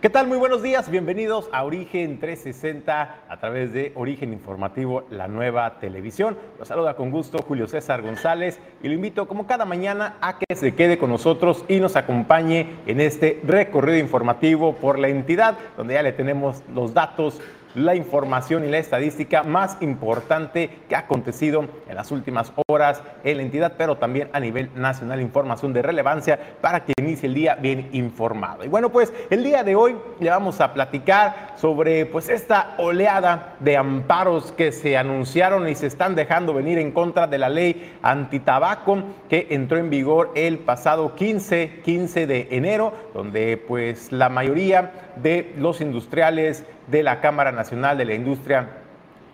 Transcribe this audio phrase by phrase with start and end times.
[0.00, 0.28] ¿Qué tal?
[0.28, 6.38] Muy buenos días, bienvenidos a Origen 360 a través de Origen Informativo, la nueva televisión.
[6.56, 10.54] Los saluda con gusto Julio César González y lo invito como cada mañana a que
[10.54, 15.94] se quede con nosotros y nos acompañe en este recorrido informativo por la entidad, donde
[15.94, 17.40] ya le tenemos los datos
[17.78, 23.36] la información y la estadística más importante que ha acontecido en las últimas horas en
[23.36, 27.54] la entidad, pero también a nivel nacional, información de relevancia para que inicie el día
[27.54, 28.64] bien informado.
[28.64, 33.56] Y bueno, pues el día de hoy le vamos a platicar sobre pues esta oleada
[33.60, 37.96] de amparos que se anunciaron y se están dejando venir en contra de la ley
[38.02, 45.07] antitabaco que entró en vigor el pasado 15, 15 de enero, donde pues la mayoría
[45.22, 48.68] de los industriales de la Cámara Nacional de la Industria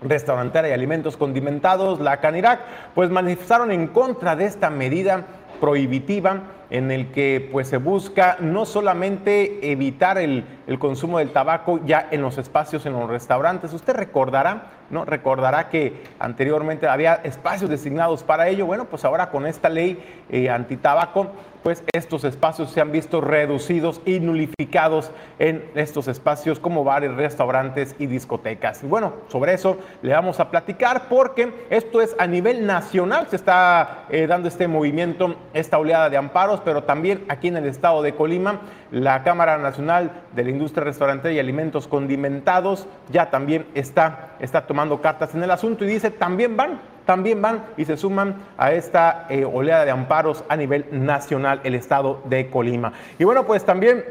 [0.02, 2.60] Restaurantera y Alimentos Condimentados, la CANIRAC,
[2.94, 5.24] pues manifestaron en contra de esta medida
[5.60, 11.80] prohibitiva en el que pues se busca no solamente evitar el, el, consumo del tabaco
[11.86, 13.72] ya en los espacios, en los restaurantes.
[13.72, 15.04] Usted recordará, ¿no?
[15.04, 18.66] Recordará que anteriormente había espacios designados para ello.
[18.66, 21.32] Bueno, pues ahora con esta ley eh, antitabaco
[21.64, 27.96] pues estos espacios se han visto reducidos y nulificados en estos espacios como bares, restaurantes
[27.98, 28.84] y discotecas.
[28.84, 33.36] Y bueno, sobre eso le vamos a platicar porque esto es a nivel nacional, se
[33.36, 38.02] está eh, dando este movimiento, esta oleada de amparos, pero también aquí en el estado
[38.02, 44.36] de Colima, la Cámara Nacional de la Industria Restaurantera y Alimentos Condimentados ya también está,
[44.38, 48.36] está tomando cartas en el asunto y dice, también van también van y se suman
[48.56, 52.92] a esta eh, oleada de amparos a nivel nacional el estado de Colima.
[53.18, 54.04] Y bueno, pues también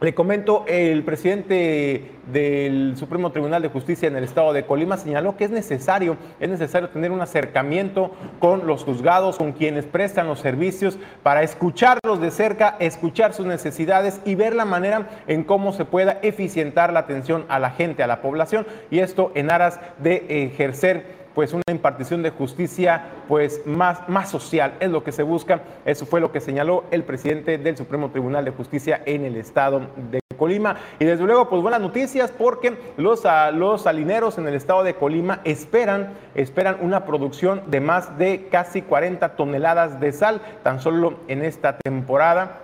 [0.00, 5.36] le comento, el presidente del Supremo Tribunal de Justicia en el estado de Colima señaló
[5.36, 10.38] que es necesario, es necesario tener un acercamiento con los juzgados, con quienes prestan los
[10.38, 15.84] servicios, para escucharlos de cerca, escuchar sus necesidades y ver la manera en cómo se
[15.84, 20.44] pueda eficientar la atención a la gente, a la población, y esto en aras de
[20.44, 25.62] ejercer pues una impartición de justicia pues más, más social, es lo que se busca,
[25.84, 29.82] eso fue lo que señaló el presidente del Supremo Tribunal de Justicia en el estado
[30.10, 30.78] de Colima.
[30.98, 34.94] Y desde luego, pues buenas noticias porque los, ah, los salineros en el estado de
[34.94, 41.20] Colima esperan, esperan una producción de más de casi 40 toneladas de sal tan solo
[41.28, 42.62] en esta temporada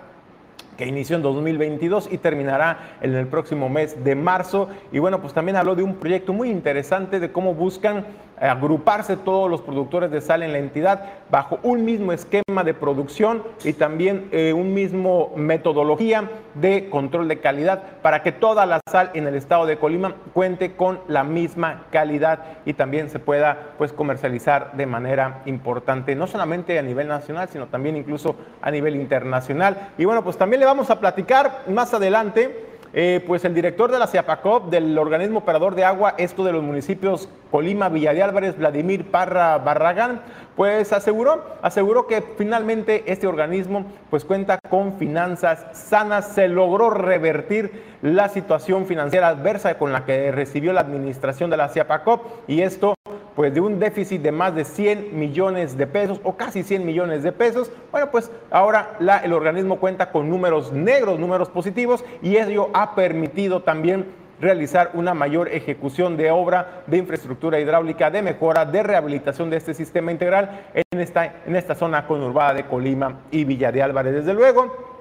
[0.77, 4.69] que inició en 2022 y terminará en el próximo mes de marzo.
[4.91, 8.05] Y bueno, pues también habló de un proyecto muy interesante de cómo buscan
[8.39, 13.43] agruparse todos los productores de sal en la entidad bajo un mismo esquema de producción
[13.63, 19.11] y también eh, un mismo metodología de control de calidad para que toda la sal
[19.13, 23.93] en el estado de Colima cuente con la misma calidad y también se pueda pues
[23.93, 29.89] comercializar de manera importante, no solamente a nivel nacional, sino también incluso a nivel internacional.
[29.97, 32.64] Y bueno, pues también le vamos a platicar más adelante
[32.97, 36.63] eh, pues el director de la CIAPACOP, del organismo operador de agua, esto de los
[36.63, 40.21] municipios Colima, Villa de Álvarez, Vladimir Parra Barragán,
[40.55, 47.83] pues aseguró, aseguró que finalmente este organismo pues cuenta con finanzas sanas, se logró revertir
[48.01, 52.95] la situación financiera adversa con la que recibió la administración de la CIAPACOP y esto
[53.35, 57.21] pues de un déficit de más de 100 millones de pesos o casi 100 millones
[57.21, 62.69] de pesos, bueno, pues ahora el organismo cuenta con números negros, números positivos y ello
[62.73, 64.05] ha permitido también
[64.39, 69.73] realizar una mayor ejecución de obra de infraestructura hidráulica, de mejora, de rehabilitación de este
[69.73, 74.13] sistema integral en esta, en esta zona conurbada de Colima y Villa de Álvarez.
[74.13, 74.95] Desde luego,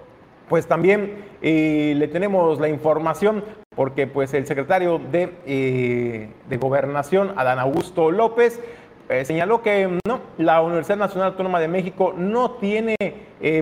[0.49, 3.45] pues también eh, le tenemos la información
[3.75, 8.61] porque pues el secretario de, eh, de Gobernación, Adán Augusto López,
[9.09, 12.97] eh, señaló que no, la Universidad Nacional Autónoma de México no tiene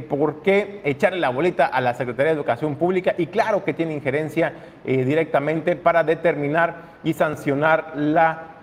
[0.08, 3.94] por qué echarle la boleta a la Secretaría de Educación Pública y claro que tiene
[3.94, 4.52] injerencia
[4.84, 8.58] directamente para determinar y sancionar la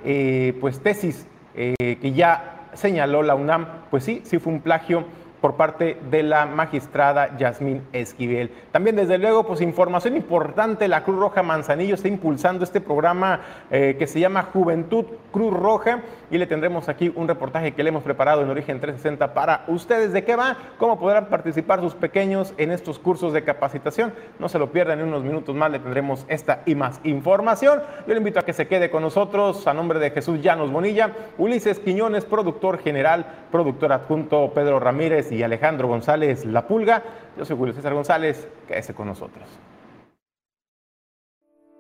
[0.62, 5.06] pues tesis que ya señaló la UNAM, pues sí, sí fue un plagio
[5.42, 8.52] por parte de la magistrada Yasmín Esquivel.
[8.72, 13.42] También, desde luego, pues información importante, la Cruz Roja Manzanillo está impulsando este programa
[13.72, 16.02] eh, que se llama Juventud Cruz Roja
[16.32, 20.14] y le tendremos aquí un reportaje que le hemos preparado en Origen 360 para ustedes.
[20.14, 20.58] ¿De qué va?
[20.78, 24.14] ¿Cómo podrán participar sus pequeños en estos cursos de capacitación?
[24.38, 27.82] No se lo pierdan, en unos minutos más le tendremos esta y más información.
[28.08, 31.12] Yo le invito a que se quede con nosotros a nombre de Jesús Llanos Bonilla,
[31.38, 37.04] Ulises Quiñones, productor general, productor adjunto Pedro Ramírez y Alejandro González La Pulga.
[37.38, 39.46] Yo soy Julio César González, quédese con nosotros.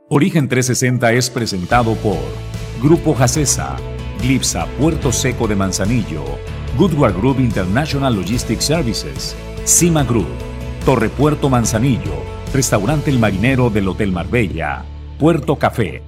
[0.10, 2.18] Origen 360 es presentado por
[2.81, 3.75] Grupo Jacesa,
[4.21, 6.24] Glipsa Puerto Seco de Manzanillo,
[6.77, 10.30] Goodward Group International Logistics Services, Cima Group,
[10.83, 12.24] Torre Puerto Manzanillo,
[12.54, 14.83] Restaurante El Marinero del Hotel Marbella,
[15.19, 16.01] Puerto Café,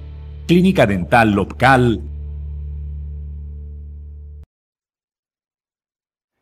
[0.48, 2.00] Clínica Dental Local.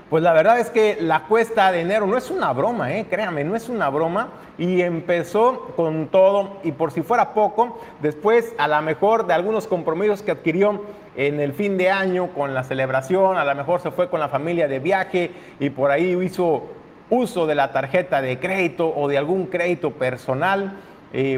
[0.09, 3.07] pues la verdad es que la cuesta de enero no es una broma, ¿eh?
[3.09, 4.29] créame, no es una broma.
[4.57, 9.65] Y empezó con todo, y por si fuera poco, después a lo mejor de algunos
[9.65, 10.83] compromisos que adquirió
[11.15, 14.29] en el fin de año con la celebración, a lo mejor se fue con la
[14.29, 16.65] familia de viaje y por ahí hizo
[17.09, 20.77] uso de la tarjeta de crédito o de algún crédito personal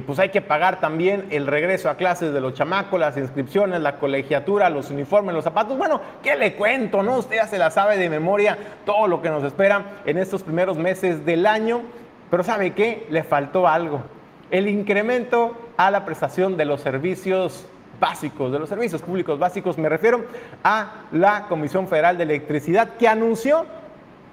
[0.05, 3.97] pues hay que pagar también el regreso a clases de los chamacos, las inscripciones, la
[3.97, 5.77] colegiatura, los uniformes, los zapatos.
[5.77, 7.03] Bueno, ¿qué le cuento?
[7.03, 7.17] ¿No?
[7.17, 10.77] Usted ya se la sabe de memoria todo lo que nos espera en estos primeros
[10.77, 11.81] meses del año.
[12.31, 13.05] Pero ¿sabe qué?
[13.09, 14.01] Le faltó algo.
[14.49, 17.67] El incremento a la prestación de los servicios
[17.99, 19.77] básicos, de los servicios públicos básicos.
[19.77, 20.23] Me refiero
[20.63, 23.65] a la Comisión Federal de Electricidad que anunció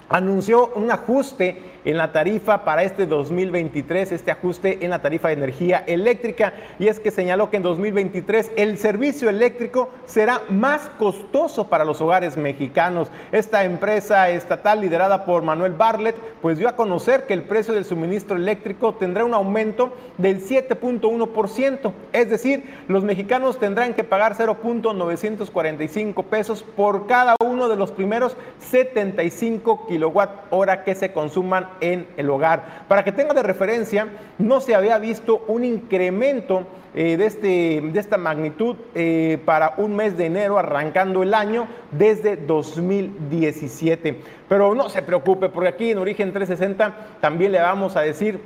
[0.09, 5.35] anunció un ajuste en la tarifa para este 2023, este ajuste en la tarifa de
[5.35, 6.53] energía eléctrica.
[6.79, 12.01] Y es que señaló que en 2023 el servicio eléctrico será más costoso para los
[12.01, 13.09] hogares mexicanos.
[13.33, 17.85] Esta empresa estatal liderada por Manuel Bartlett, pues dio a conocer que el precio del
[17.85, 21.93] suministro eléctrico tendrá un aumento del 7.1%.
[22.13, 28.37] Es decir, los mexicanos tendrán que pagar 0.945 pesos por cada uno de los primeros
[28.59, 32.85] 75 kilowatt hora que se consuman en el hogar.
[32.89, 34.09] Para que tenga de referencia,
[34.39, 39.97] no se había visto un incremento eh, de, este, de esta magnitud eh, para un
[39.97, 44.21] mes de enero arrancando el año desde 2017.
[44.49, 48.41] Pero no se preocupe, porque aquí en Origen 360 también le vamos a decir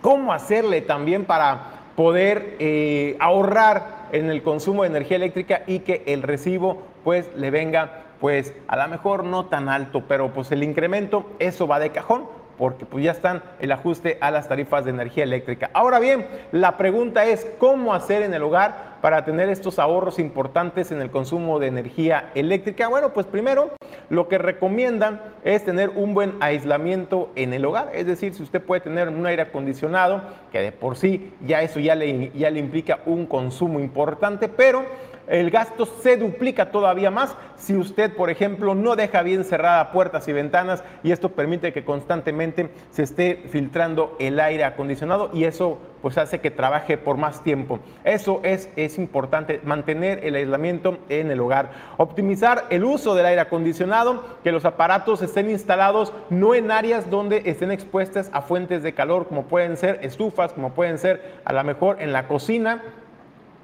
[0.00, 6.02] cómo hacerle también para poder eh, ahorrar en el consumo de energía eléctrica y que
[6.06, 10.62] el recibo pues le venga pues a lo mejor no tan alto, pero pues el
[10.62, 14.90] incremento, eso va de cajón porque pues ya están el ajuste a las tarifas de
[14.90, 15.70] energía eléctrica.
[15.72, 20.92] Ahora bien, la pregunta es cómo hacer en el hogar para tener estos ahorros importantes
[20.92, 22.88] en el consumo de energía eléctrica.
[22.88, 23.70] Bueno, pues primero
[24.10, 28.60] lo que recomiendan es tener un buen aislamiento en el hogar, es decir, si usted
[28.60, 30.20] puede tener un aire acondicionado,
[30.52, 34.84] que de por sí ya eso ya le, ya le implica un consumo importante, pero
[35.30, 40.26] el gasto se duplica todavía más si usted, por ejemplo, no deja bien cerradas puertas
[40.26, 45.78] y ventanas y esto permite que constantemente se esté filtrando el aire acondicionado y eso
[46.02, 47.78] pues hace que trabaje por más tiempo.
[48.04, 51.70] Eso es, es importante, mantener el aislamiento en el hogar.
[51.98, 57.42] Optimizar el uso del aire acondicionado, que los aparatos estén instalados no en áreas donde
[57.44, 61.62] estén expuestas a fuentes de calor, como pueden ser estufas, como pueden ser a lo
[61.62, 62.82] mejor en la cocina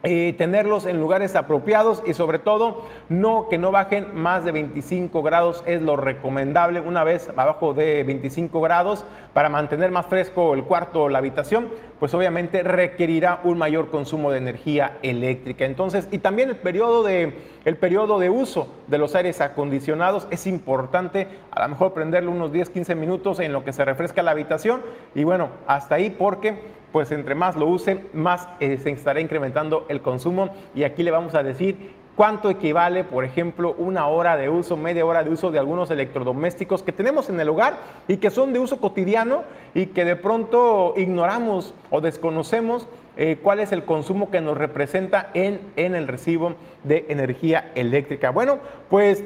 [0.02, 5.64] tenerlos en lugares apropiados y sobre todo no que no bajen más de 25 grados
[5.66, 11.04] es lo recomendable una vez abajo de 25 grados para mantener más fresco el cuarto
[11.04, 15.64] o la habitación pues obviamente requerirá un mayor consumo de energía eléctrica.
[15.64, 20.46] Entonces y también el periodo de el periodo de uso de los aires acondicionados es
[20.46, 24.30] importante a lo mejor prenderlo unos 10 15 minutos en lo que se refresca la
[24.30, 24.82] habitación
[25.16, 29.84] y bueno hasta ahí porque pues entre más lo use, más eh, se estará incrementando
[29.90, 30.48] el consumo.
[30.74, 35.04] Y aquí le vamos a decir cuánto equivale, por ejemplo, una hora de uso, media
[35.04, 37.76] hora de uso de algunos electrodomésticos que tenemos en el hogar
[38.08, 39.42] y que son de uso cotidiano
[39.74, 42.88] y que de pronto ignoramos o desconocemos
[43.18, 48.30] eh, cuál es el consumo que nos representa en, en el recibo de energía eléctrica.
[48.30, 49.22] Bueno, pues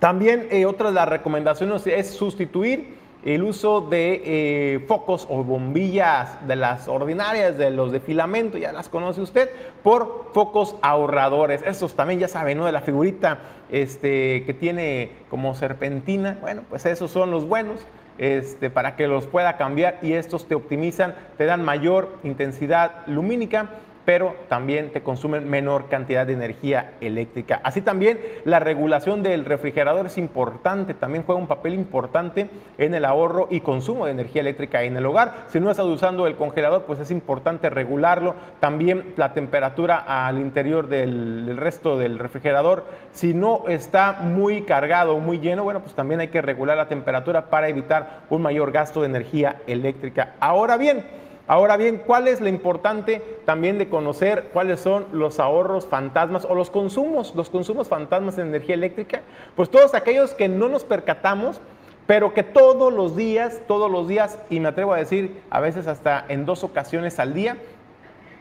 [0.00, 2.97] también eh, otra de las recomendaciones es sustituir
[3.34, 8.72] el uso de eh, focos o bombillas de las ordinarias, de los de filamento, ya
[8.72, 9.50] las conoce usted,
[9.82, 11.62] por focos ahorradores.
[11.66, 12.64] Estos también ya saben, ¿no?
[12.64, 16.38] De la figurita este, que tiene como serpentina.
[16.40, 17.80] Bueno, pues esos son los buenos.
[18.16, 23.68] Este, para que los pueda cambiar y estos te optimizan, te dan mayor intensidad lumínica
[24.08, 27.60] pero también te consumen menor cantidad de energía eléctrica.
[27.62, 32.48] Así también la regulación del refrigerador es importante, también juega un papel importante
[32.78, 35.44] en el ahorro y consumo de energía eléctrica en el hogar.
[35.48, 38.34] Si no estás usando el congelador, pues es importante regularlo.
[38.60, 45.18] También la temperatura al interior del, del resto del refrigerador, si no está muy cargado
[45.18, 49.02] muy lleno, bueno, pues también hay que regular la temperatura para evitar un mayor gasto
[49.02, 50.34] de energía eléctrica.
[50.40, 51.04] Ahora bien,
[51.48, 56.54] Ahora bien, ¿cuál es lo importante también de conocer cuáles son los ahorros fantasmas o
[56.54, 59.22] los consumos, los consumos fantasmas de energía eléctrica?
[59.56, 61.62] Pues todos aquellos que no nos percatamos,
[62.06, 65.86] pero que todos los días, todos los días, y me atrevo a decir a veces
[65.86, 67.56] hasta en dos ocasiones al día,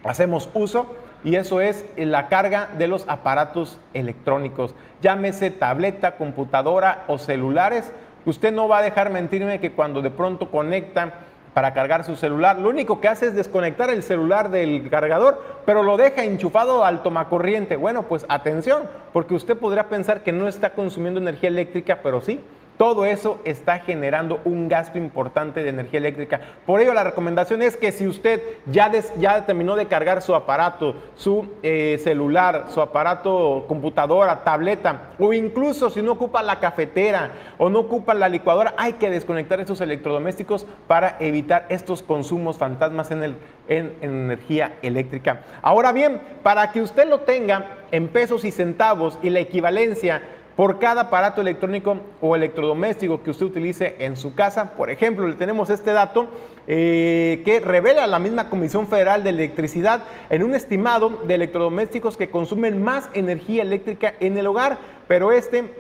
[0.04, 0.88] hacemos uso
[1.24, 7.90] y eso es la carga de los aparatos electrónicos, llámese tableta, computadora o celulares.
[8.26, 11.14] Usted no va a dejar mentirme que cuando de pronto conectan
[11.58, 12.60] para cargar su celular.
[12.60, 17.02] Lo único que hace es desconectar el celular del cargador, pero lo deja enchufado al
[17.02, 17.78] tomacorriente.
[17.78, 22.42] Bueno, pues atención, porque usted podría pensar que no está consumiendo energía eléctrica, pero sí.
[22.78, 26.40] Todo eso está generando un gasto importante de energía eléctrica.
[26.66, 30.96] Por ello, la recomendación es que si usted ya, ya terminó de cargar su aparato,
[31.16, 37.70] su eh, celular, su aparato computadora, tableta, o incluso si no ocupa la cafetera o
[37.70, 43.24] no ocupa la licuadora, hay que desconectar esos electrodomésticos para evitar estos consumos fantasmas en,
[43.24, 43.36] el,
[43.68, 45.42] en energía eléctrica.
[45.64, 50.22] Ahora bien, para que usted lo tenga en pesos y centavos y la equivalencia
[50.58, 54.72] por cada aparato electrónico o electrodoméstico que usted utilice en su casa.
[54.72, 56.28] Por ejemplo, le tenemos este dato
[56.66, 62.32] eh, que revela la misma Comisión Federal de Electricidad en un estimado de electrodomésticos que
[62.32, 65.76] consumen más energía eléctrica en el hogar, pero este,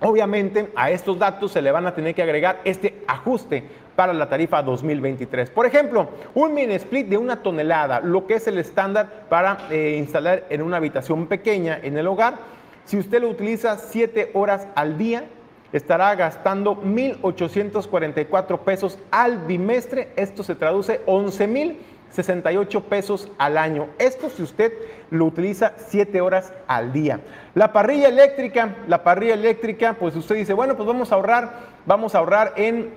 [0.00, 3.64] obviamente, a estos datos se le van a tener que agregar este ajuste
[3.96, 5.50] para la tarifa 2023.
[5.50, 9.96] Por ejemplo, un mini split de una tonelada, lo que es el estándar para eh,
[9.98, 12.55] instalar en una habitación pequeña en el hogar,
[12.86, 15.24] si usted lo utiliza 7 horas al día,
[15.72, 20.12] estará gastando 1.844 pesos al bimestre.
[20.14, 23.88] Esto se traduce 11.068 pesos al año.
[23.98, 24.72] Esto si usted
[25.10, 27.20] lo utiliza 7 horas al día.
[27.54, 31.54] La parrilla eléctrica, la parrilla eléctrica, pues usted dice, bueno, pues vamos a ahorrar,
[31.86, 32.94] vamos a ahorrar en,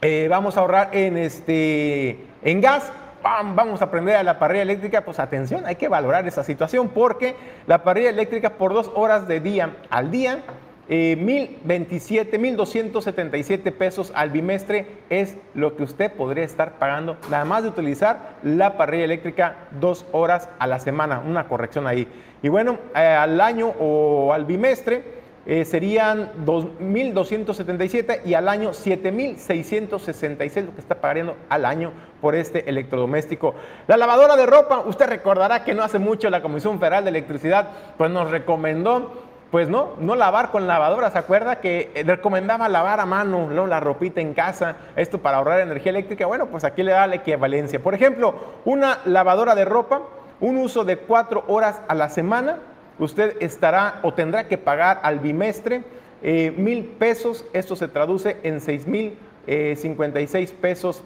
[0.00, 5.04] eh, vamos a ahorrar en este, en gas vamos a prender a la parrilla eléctrica,
[5.04, 9.40] pues atención, hay que valorar esa situación porque la parrilla eléctrica por dos horas de
[9.40, 10.42] día al día,
[10.90, 17.62] eh, 1027, 1277 pesos al bimestre es lo que usted podría estar pagando nada más
[17.62, 22.08] de utilizar la parrilla eléctrica dos horas a la semana, una corrección ahí.
[22.42, 25.17] Y bueno, eh, al año o al bimestre,
[25.48, 32.68] eh, serían 2.277 y al año 7.666 lo que está pagando al año por este
[32.68, 33.54] electrodoméstico.
[33.86, 37.70] La lavadora de ropa, usted recordará que no hace mucho la Comisión Federal de Electricidad
[37.96, 43.00] pues nos recomendó pues no, no lavar con lavadora, ¿se acuerda que eh, recomendaba lavar
[43.00, 43.66] a mano ¿no?
[43.66, 46.26] la ropita en casa, esto para ahorrar energía eléctrica?
[46.26, 47.80] Bueno, pues aquí le da la equivalencia.
[47.80, 48.34] Por ejemplo,
[48.66, 50.02] una lavadora de ropa,
[50.40, 52.58] un uso de cuatro horas a la semana,
[52.98, 55.82] usted estará o tendrá que pagar al bimestre
[56.22, 57.44] eh, mil pesos.
[57.52, 61.02] Esto se traduce en seis mil eh, cincuenta y seis pesos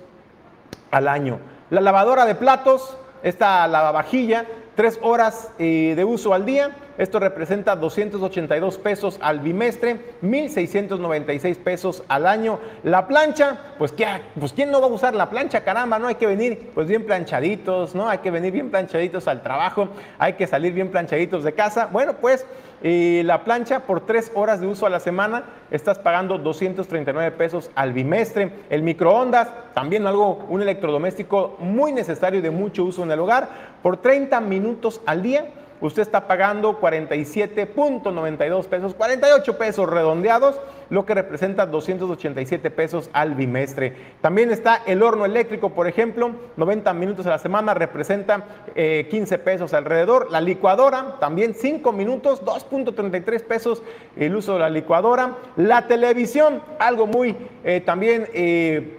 [0.91, 1.39] al año.
[1.71, 6.77] La lavadora de platos, esta lavavajilla, tres horas eh, de uso al día.
[6.99, 12.59] Esto representa 282 pesos al bimestre, 1.696 pesos al año.
[12.83, 14.07] La plancha, pues, ¿qué,
[14.39, 15.65] pues ¿quién no va a usar la plancha?
[15.65, 16.09] Caramba, ¿no?
[16.09, 18.09] Hay que venir pues bien planchaditos, ¿no?
[18.09, 19.89] Hay que venir bien planchaditos al trabajo,
[20.19, 21.89] hay que salir bien planchaditos de casa.
[21.91, 22.47] Bueno, pues
[22.83, 27.71] y la plancha por tres horas de uso a la semana estás pagando 239 pesos
[27.75, 28.53] al bimestre.
[28.71, 33.49] El microondas, también algo, un electrodoméstico muy necesario de mucho uso en el hogar,
[33.83, 35.47] por 30 minutos al día
[35.83, 43.95] usted está pagando 47.92 pesos, 48 pesos redondeados, lo que representa 287 pesos al bimestre.
[44.21, 49.39] También está el horno eléctrico, por ejemplo, 90 minutos a la semana representa 15 eh,
[49.39, 50.31] pesos alrededor.
[50.31, 53.83] La licuadora, también 5 minutos, 2.33 pesos
[54.17, 55.37] el uso de la licuadora.
[55.57, 58.99] La televisión, algo muy eh, también eh,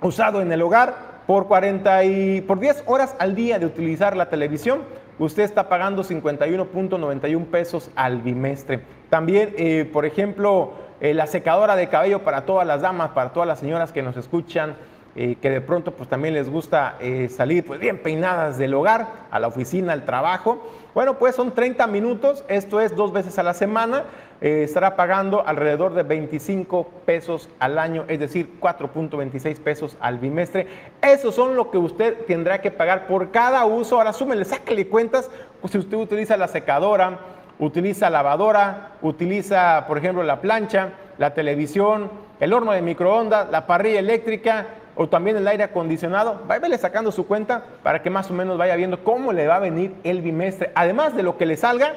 [0.00, 4.28] usado en el hogar, por 40 y por 10 horas al día de utilizar la
[4.28, 4.82] televisión,
[5.18, 8.82] usted está pagando 51.91 pesos al bimestre.
[9.10, 13.46] También, eh, por ejemplo, eh, la secadora de cabello para todas las damas, para todas
[13.46, 14.76] las señoras que nos escuchan,
[15.16, 19.06] eh, que de pronto pues también les gusta eh, salir pues bien peinadas del hogar,
[19.30, 20.68] a la oficina, al trabajo.
[20.92, 24.04] Bueno, pues son 30 minutos, esto es dos veces a la semana,
[24.40, 30.66] eh, estará pagando alrededor de 25 pesos al año, es decir, 4.26 pesos al bimestre.
[31.00, 33.96] Eso son lo que usted tendrá que pagar por cada uso.
[33.96, 35.30] Ahora súmele, sáquele cuentas,
[35.60, 37.20] pues si usted utiliza la secadora,
[37.60, 44.00] utiliza lavadora, utiliza, por ejemplo, la plancha, la televisión, el horno de microondas, la parrilla
[44.00, 44.66] eléctrica
[44.96, 48.76] o también el aire acondicionado, váyale sacando su cuenta para que más o menos vaya
[48.76, 50.70] viendo cómo le va a venir el bimestre.
[50.74, 51.94] Además de lo que le salga,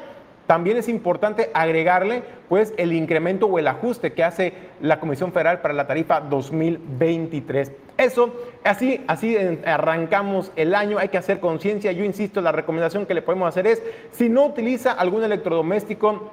[0.47, 5.59] también es importante agregarle pues el incremento o el ajuste que hace la Comisión Federal
[5.59, 7.73] para la tarifa 2023.
[7.97, 11.91] Eso, así, así arrancamos el año, hay que hacer conciencia.
[11.91, 16.31] Yo insisto, la recomendación que le podemos hacer es, si no utiliza algún electrodoméstico,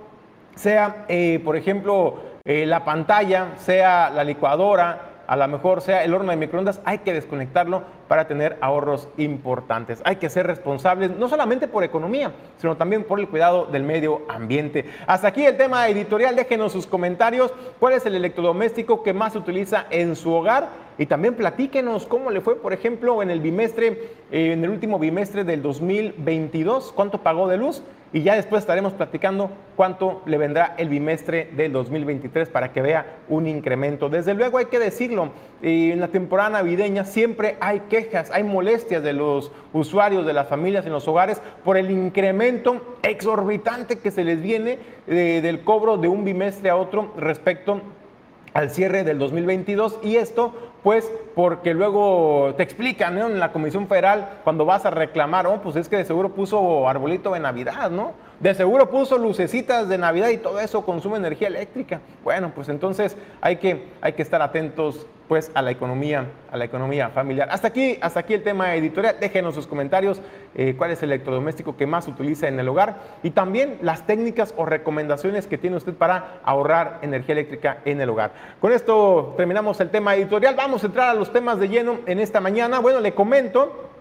[0.54, 6.14] sea, eh, por ejemplo, eh, la pantalla, sea la licuadora, a lo mejor sea el
[6.14, 10.00] horno de microondas, hay que desconectarlo para tener ahorros importantes.
[10.04, 14.22] Hay que ser responsables no solamente por economía, sino también por el cuidado del medio
[14.28, 14.84] ambiente.
[15.06, 16.36] Hasta aquí el tema editorial.
[16.36, 17.52] Déjenos sus comentarios.
[17.80, 20.68] ¿Cuál es el electrodoméstico que más se utiliza en su hogar?
[20.96, 25.42] Y también platíquenos cómo le fue, por ejemplo, en el bimestre, en el último bimestre
[25.42, 27.82] del 2022, cuánto pagó de luz
[28.14, 33.16] y ya después estaremos platicando cuánto le vendrá el bimestre del 2023 para que vea
[33.28, 34.09] un incremento.
[34.09, 35.30] Desde luego hay que decirlo,
[35.62, 40.87] en la temporada navideña siempre hay quejas, hay molestias de los usuarios, de las familias
[40.87, 44.78] en los hogares por el incremento exorbitante que se les viene
[45.09, 47.83] eh, del cobro de un bimestre a otro respecto
[48.52, 54.40] al cierre del 2022 y esto pues porque luego te explican en la Comisión Federal
[54.44, 58.12] cuando vas a reclamar, oh, pues es que de seguro puso arbolito de Navidad, ¿no?
[58.40, 62.00] De seguro puso lucecitas de Navidad y todo eso consume energía eléctrica.
[62.22, 66.64] Bueno, pues entonces hay que, hay que estar atentos pues a la economía, a la
[66.64, 67.48] economía familiar.
[67.50, 69.16] Hasta aquí, hasta aquí el tema editorial.
[69.20, 70.20] Déjenos sus comentarios,
[70.54, 74.52] eh, cuál es el electrodoméstico que más utiliza en el hogar y también las técnicas
[74.56, 78.32] o recomendaciones que tiene usted para ahorrar energía eléctrica en el hogar.
[78.60, 80.54] Con esto terminamos el tema editorial.
[80.56, 82.80] Vamos a entrar a los temas de lleno en esta mañana.
[82.80, 83.93] Bueno, le comento,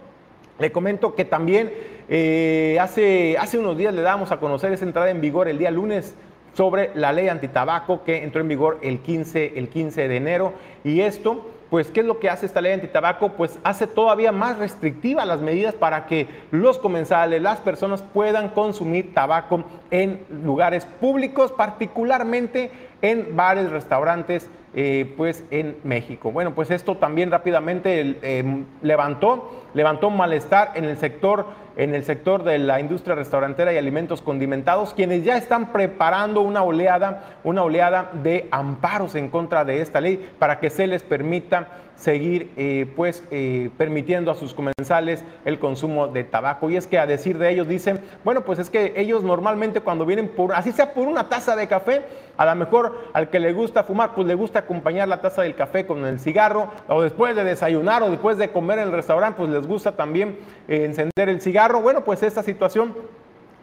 [0.59, 1.71] le comento que también
[2.09, 5.71] eh, hace, hace unos días le damos a conocer esa entrada en vigor el día
[5.71, 6.15] lunes
[6.53, 10.53] sobre la ley antitabaco que entró en vigor el 15, el 15 de enero.
[10.83, 13.29] Y esto, pues, ¿qué es lo que hace esta ley antitabaco?
[13.29, 19.13] Pues hace todavía más restrictivas las medidas para que los comensales, las personas puedan consumir
[19.13, 26.31] tabaco en lugares públicos, particularmente en bares, restaurantes, eh, pues en México.
[26.31, 32.43] Bueno, pues esto también rápidamente eh, levantó, levantó malestar en el sector en el sector
[32.43, 38.11] de la industria restaurantera y alimentos condimentados, quienes ya están preparando una oleada, una oleada
[38.21, 41.67] de amparos en contra de esta ley para que se les permita
[42.03, 46.69] seguir eh, pues eh, permitiendo a sus comensales el consumo de tabaco.
[46.69, 50.05] Y es que a decir de ellos dicen, bueno, pues es que ellos normalmente cuando
[50.05, 52.01] vienen por, así sea por una taza de café,
[52.35, 55.55] a lo mejor al que le gusta fumar, pues le gusta acompañar la taza del
[55.55, 59.37] café con el cigarro, o después de desayunar o después de comer en el restaurante,
[59.37, 60.37] pues les gusta también
[60.67, 61.81] eh, encender el cigarro.
[61.81, 62.93] Bueno, pues esta situación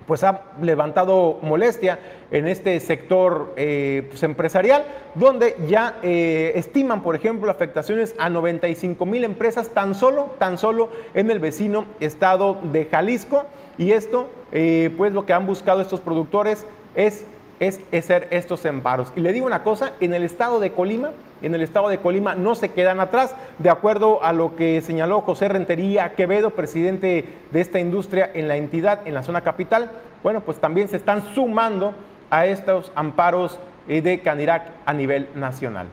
[0.06, 1.98] pues ha levantado molestia
[2.30, 4.84] en este sector eh, pues, empresarial,
[5.14, 10.90] donde ya eh, estiman, por ejemplo, afectaciones a 95 mil empresas tan solo, tan solo
[11.14, 13.44] en el vecino estado de Jalisco.
[13.78, 17.24] Y esto, eh, pues lo que han buscado estos productores es,
[17.60, 19.12] es hacer estos emparos.
[19.16, 22.34] Y le digo una cosa, en el estado de Colima, en el estado de Colima
[22.34, 27.60] no se quedan atrás, de acuerdo a lo que señaló José Rentería Quevedo, presidente de
[27.60, 29.90] esta industria en la entidad, en la zona capital.
[30.22, 31.94] Bueno, pues también se están sumando
[32.30, 35.88] a estos amparos eh, de Canirac a nivel nacional.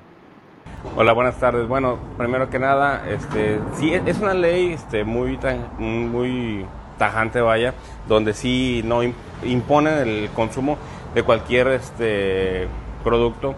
[0.96, 1.68] Hola, buenas tardes.
[1.68, 5.40] Bueno, primero que nada, este, sí, es una ley este, muy,
[5.80, 6.66] muy
[6.98, 7.74] tajante, vaya,
[8.08, 9.02] donde sí no
[9.44, 10.78] impone el consumo
[11.14, 12.68] de cualquier este,
[13.04, 13.56] producto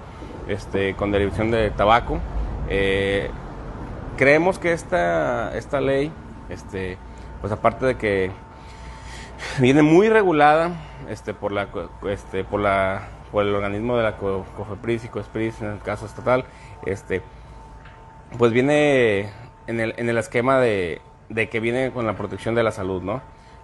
[0.50, 2.20] este, con derivación de tabaco.
[2.70, 3.30] Eh,
[4.18, 6.12] creemos que esta, esta ley,
[6.50, 6.98] este,
[7.40, 8.32] pues aparte de que
[9.60, 10.72] viene muy regulada
[11.10, 11.68] este, por, la,
[12.10, 16.44] este, por, la, por el organismo de la COFEPRIS y COESPRIS en el caso estatal,
[16.86, 17.22] este,
[18.38, 19.32] pues viene
[19.68, 23.02] en el, en el esquema de, de que viene con la protección de la salud,
[23.02, 23.22] ¿no?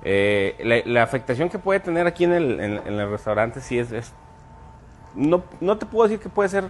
[0.08, 4.13] Eh, la, afectación que puede tener aquí en el, en, el restaurante sí es, es
[5.15, 6.65] no, no te puedo decir que puede ser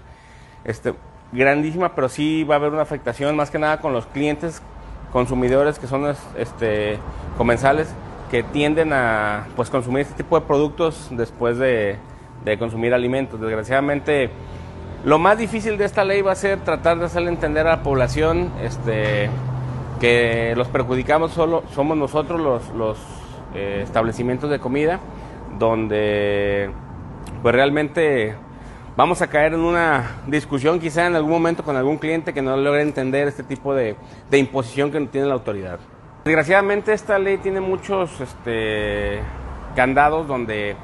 [0.63, 0.93] este,
[1.31, 4.61] grandísima, pero sí va a haber una afectación más que nada con los clientes
[5.11, 6.97] consumidores que son este,
[7.37, 7.93] comensales
[8.29, 11.97] que tienden a pues, consumir este tipo de productos después de,
[12.59, 13.41] consumir alimentos.
[13.41, 14.29] Desgraciadamente
[15.03, 17.83] Lo más difícil de esta ley va a ser tratar de hacerle entender a la
[17.83, 19.29] población este,
[19.99, 22.39] que los perjudicamos solo somos nosotros
[22.75, 22.97] los,
[23.55, 24.99] eh, establecimientos de comida,
[25.57, 26.69] donde
[27.41, 28.35] pues realmente
[28.95, 32.55] vamos a caer en una discusión quizá en algún momento con algún cliente que no
[32.57, 33.95] logre entender este tipo de,
[34.29, 35.79] de imposición que tiene la autoridad.
[36.25, 39.19] Desgraciadamente esta ley tiene muchos este,
[39.75, 40.75] candados donde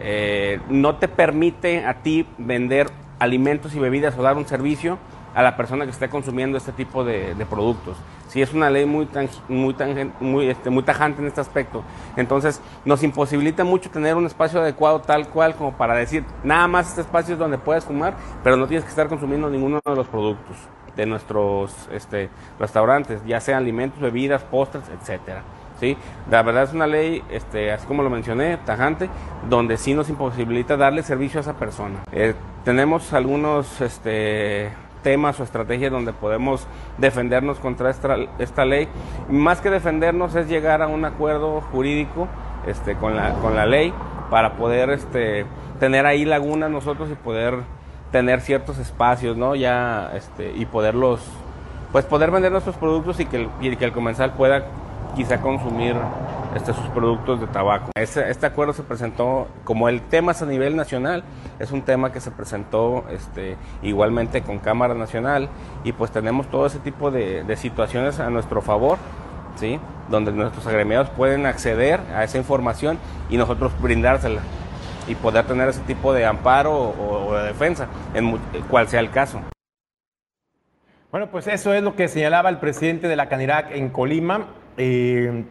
[0.00, 4.98] eh, no te permite a ti vender alimentos y bebidas o dar un servicio
[5.34, 7.96] a la persona que esté consumiendo este tipo de, productos.
[8.28, 9.08] Sí, es una ley muy,
[9.48, 9.74] muy,
[10.20, 11.82] muy, este, muy tajante en este aspecto.
[12.16, 16.88] Entonces, nos imposibilita mucho tener un espacio adecuado tal cual como para decir, nada más
[16.88, 20.06] este espacio es donde puedes fumar, pero no tienes que estar consumiendo ninguno de los
[20.06, 20.56] productos
[20.96, 25.42] de nuestros este, restaurantes, ya sean alimentos, bebidas, postres, etcétera.
[25.80, 25.96] ¿sí?
[26.30, 29.08] La verdad es una ley, este, así como lo mencioné, tajante,
[29.48, 32.00] donde sí nos imposibilita darle servicio a esa persona.
[32.12, 34.70] Eh, tenemos algunos este,
[35.02, 36.66] temas o estrategias donde podemos
[36.98, 38.88] defendernos contra esta, esta ley.
[39.28, 42.28] Más que defendernos es llegar a un acuerdo jurídico
[42.66, 43.92] este, con, la, con la ley
[44.30, 45.44] para poder este,
[45.78, 47.58] tener ahí lagunas nosotros y poder
[48.10, 49.54] tener ciertos espacios, ¿no?
[49.54, 51.20] Ya, este, y poderlos,
[51.90, 54.64] pues poder vender nuestros productos y que el, y que el comensal pueda
[55.16, 55.96] quizá consumir
[56.54, 57.90] este, sus productos de tabaco.
[57.94, 61.24] Este, este, acuerdo se presentó, como el tema es a nivel nacional,
[61.58, 65.48] es un tema que se presentó este, igualmente con Cámara Nacional
[65.84, 68.98] y pues tenemos todo ese tipo de, situaciones a nuestro favor,
[69.56, 69.78] ¿sí?
[70.08, 74.40] donde nuestros agremiados pueden acceder a esa información y nosotros brindársela
[75.06, 78.38] y poder tener ese tipo de amparo o, de defensa, en
[78.68, 79.40] cual sea el caso.
[81.10, 84.46] Bueno, pues eso es lo que señalaba el presidente de la Canirac en Colima.
[84.78, 85.44] Eh,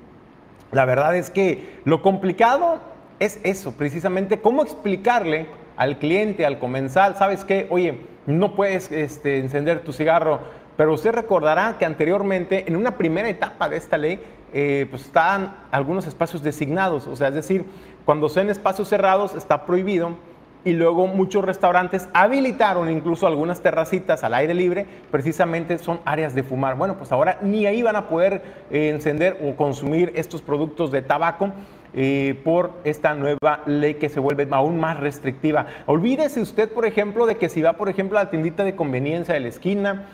[0.72, 2.80] la verdad es que lo complicado
[3.20, 7.68] es eso, precisamente cómo explicarle al cliente, al comensal, ¿sabes qué?
[7.70, 10.40] Oye, no puedes este, encender tu cigarro,
[10.78, 14.20] pero usted recordará que anteriormente, en una primera etapa de esta ley,
[14.54, 17.66] eh, pues estaban algunos espacios designados, o sea, es decir,
[18.06, 20.16] cuando son espacios cerrados está prohibido
[20.64, 26.44] y luego muchos restaurantes habilitaron incluso algunas terracitas al aire libre, precisamente son áreas de
[26.44, 26.76] fumar.
[26.76, 31.02] Bueno, pues ahora ni ahí van a poder eh, encender o consumir estos productos de
[31.02, 31.52] tabaco.
[31.94, 35.66] Eh, por esta nueva ley que se vuelve aún más restrictiva.
[35.88, 39.34] Olvídese usted, por ejemplo, de que si va, por ejemplo, a la tiendita de conveniencia
[39.34, 40.06] de la esquina,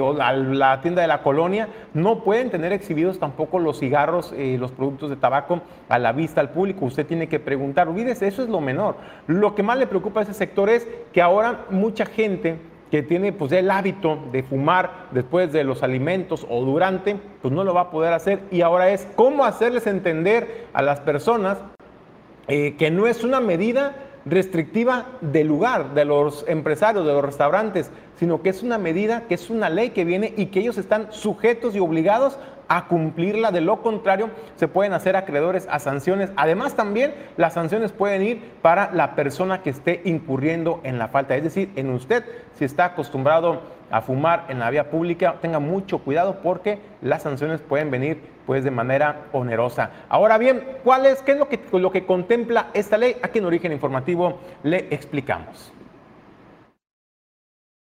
[0.00, 4.56] o a la tienda de la colonia, no pueden tener exhibidos tampoco los cigarros, eh,
[4.58, 6.84] los productos de tabaco a la vista al público.
[6.84, 8.96] Usted tiene que preguntar, olvídese, eso es lo menor.
[9.26, 12.58] Lo que más le preocupa a ese sector es que ahora mucha gente
[12.90, 17.64] que tiene pues el hábito de fumar después de los alimentos o durante, pues no
[17.64, 18.42] lo va a poder hacer.
[18.52, 21.58] Y ahora es cómo hacerles entender a las personas
[22.46, 27.90] eh, que no es una medida restrictiva del lugar, de los empresarios, de los restaurantes,
[28.18, 31.12] sino que es una medida, que es una ley que viene y que ellos están
[31.12, 33.50] sujetos y obligados a cumplirla.
[33.50, 36.30] De lo contrario, se pueden hacer acreedores a sanciones.
[36.36, 41.36] Además, también las sanciones pueden ir para la persona que esté incurriendo en la falta.
[41.36, 43.60] Es decir, en usted, si está acostumbrado
[43.90, 48.64] a fumar en la vía pública, tenga mucho cuidado porque las sanciones pueden venir pues
[48.64, 49.90] de manera onerosa.
[50.08, 53.16] Ahora bien, ¿cuál es, qué es lo que, lo que contempla esta ley?
[53.22, 55.72] Aquí en Origen Informativo le explicamos.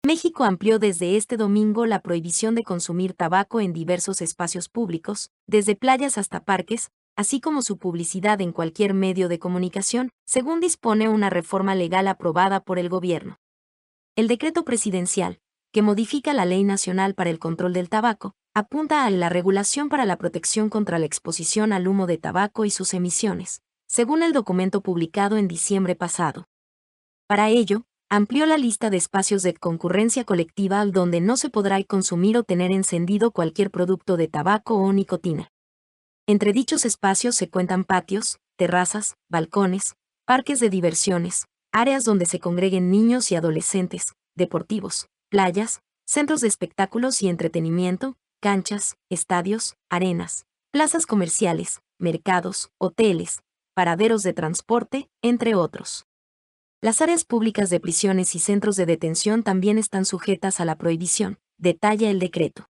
[0.06, 5.76] México amplió desde este domingo la prohibición de consumir tabaco en diversos espacios públicos, desde
[5.76, 11.32] playas hasta parques, así como su publicidad en cualquier medio de comunicación, según dispone una
[11.32, 13.40] reforma legal aprobada por el gobierno.
[14.16, 15.40] El decreto presidencial,
[15.74, 20.06] que modifica la Ley Nacional para el Control del Tabaco, apunta a la regulación para
[20.06, 24.80] la protección contra la exposición al humo de tabaco y sus emisiones, según el documento
[24.80, 26.48] publicado en diciembre pasado.
[27.28, 32.38] Para ello, amplió la lista de espacios de concurrencia colectiva donde no se podrá consumir
[32.38, 35.52] o tener encendido cualquier producto de tabaco o nicotina.
[36.26, 42.90] Entre dichos espacios se cuentan patios, terrazas, balcones, parques de diversiones, áreas donde se congreguen
[42.90, 51.82] niños y adolescentes, deportivos, playas, centros de espectáculos y entretenimiento, canchas, estadios, arenas, plazas comerciales,
[51.98, 53.42] mercados, hoteles,
[53.74, 56.06] paraderos de transporte, entre otros.
[56.82, 61.40] Las áreas públicas de prisiones y centros de detención también están sujetas a la prohibición,
[61.58, 62.68] detalla el decreto.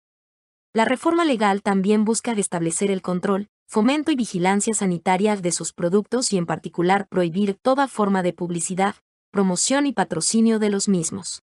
[0.73, 6.33] La reforma legal también busca establecer el control, fomento y vigilancia sanitaria de sus productos
[6.33, 8.97] y en particular prohibir toda forma de publicidad,
[9.31, 11.43] promoción y patrocinio de los mismos.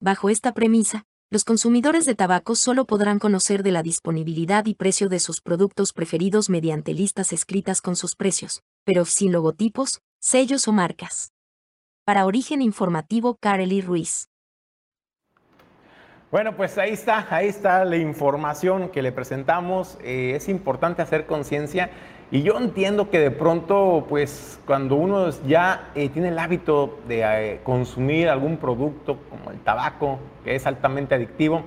[0.00, 5.08] Bajo esta premisa, los consumidores de tabaco solo podrán conocer de la disponibilidad y precio
[5.08, 10.72] de sus productos preferidos mediante listas escritas con sus precios, pero sin logotipos, sellos o
[10.72, 11.32] marcas.
[12.04, 14.28] Para Origen Informativo, Kareli Ruiz.
[16.30, 19.98] Bueno, pues ahí está, ahí está la información que le presentamos.
[20.04, 21.90] Eh, es importante hacer conciencia
[22.30, 27.22] y yo entiendo que de pronto, pues cuando uno ya eh, tiene el hábito de
[27.22, 31.62] eh, consumir algún producto como el tabaco, que es altamente adictivo,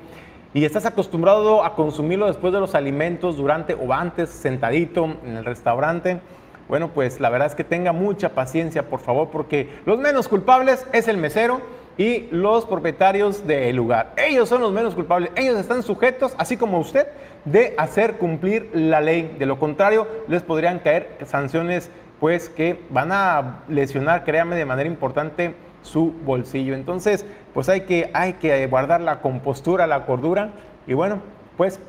[0.54, 5.46] y estás acostumbrado a consumirlo después de los alimentos, durante o antes, sentadito en el
[5.46, 6.20] restaurante,
[6.68, 10.86] bueno, pues la verdad es que tenga mucha paciencia, por favor, porque los menos culpables
[10.94, 11.62] es el mesero
[12.00, 14.14] y los propietarios del lugar.
[14.16, 17.08] Ellos son los menos culpables, ellos están sujetos, así como usted,
[17.44, 19.36] de hacer cumplir la ley.
[19.38, 24.88] De lo contrario, les podrían caer sanciones pues que van a lesionar, créame, de manera
[24.88, 26.74] importante su bolsillo.
[26.74, 30.52] Entonces, pues hay que, hay que guardar la compostura, la cordura
[30.88, 31.20] y bueno,
[31.58, 31.82] pues,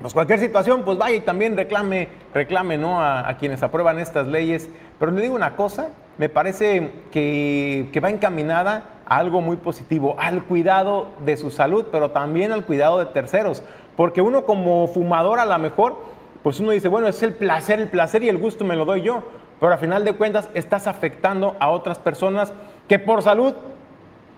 [0.00, 3.02] pues cualquier situación, pues vaya y también reclame, reclame ¿no?
[3.02, 4.70] a, quienes aprueban estas leyes.
[5.00, 5.88] Pero le digo una cosa,
[6.20, 11.86] me parece que, que va encaminada a algo muy positivo, al cuidado de su salud,
[11.90, 13.62] pero también al cuidado de terceros.
[13.96, 15.96] Porque uno como fumador a lo mejor,
[16.42, 19.00] pues uno dice, bueno, es el placer, el placer y el gusto me lo doy
[19.00, 19.22] yo.
[19.60, 22.52] Pero al final de cuentas estás afectando a otras personas
[22.86, 23.54] que por salud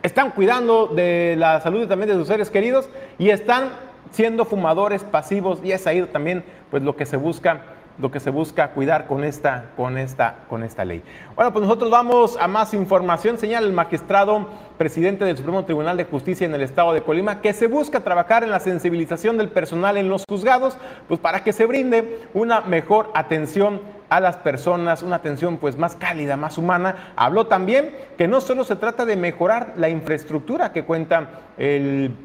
[0.05, 3.71] están cuidando de la salud también de sus seres queridos y están
[4.12, 7.62] siendo fumadores pasivos y es ahí también pues lo que se busca
[8.03, 11.03] lo que se busca cuidar con esta, con esta, con esta ley.
[11.37, 13.38] Bueno, pues nosotros vamos a más información.
[13.38, 17.53] Señala el magistrado presidente del Supremo Tribunal de Justicia en el estado de Colima que
[17.53, 21.65] se busca trabajar en la sensibilización del personal en los juzgados, pues para que se
[21.65, 27.12] brinde una mejor atención a las personas, una atención pues más cálida, más humana.
[27.15, 32.17] Habló también que no solo se trata de mejorar la infraestructura que cuenta el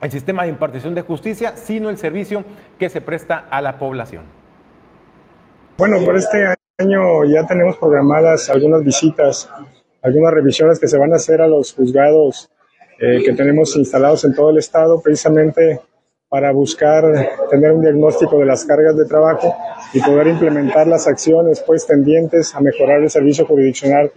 [0.00, 2.44] el sistema de impartición de justicia, sino el servicio
[2.78, 4.39] que se presta a la población.
[5.80, 6.44] Bueno, por este
[6.76, 9.48] año ya tenemos programadas algunas visitas,
[10.02, 12.50] algunas revisiones que se van a hacer a los juzgados
[12.98, 15.80] eh, que tenemos instalados en todo el estado, precisamente
[16.28, 17.02] para buscar
[17.48, 19.56] tener un diagnóstico de las cargas de trabajo
[19.94, 24.12] y poder implementar las acciones pues tendientes a mejorar el servicio jurisdiccional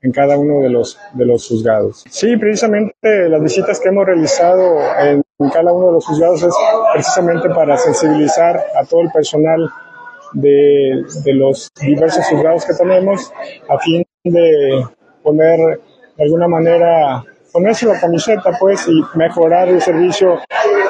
[0.00, 2.04] en cada uno de los, de los juzgados.
[2.08, 6.54] Sí, precisamente las visitas que hemos realizado en cada uno de los juzgados es
[6.92, 9.68] precisamente para sensibilizar a todo el personal
[10.32, 13.32] de, de los diversos juzgados que tenemos
[13.68, 14.84] a fin de
[15.22, 15.80] poner
[16.16, 20.38] de alguna manera ponerse la camiseta pues y mejorar el servicio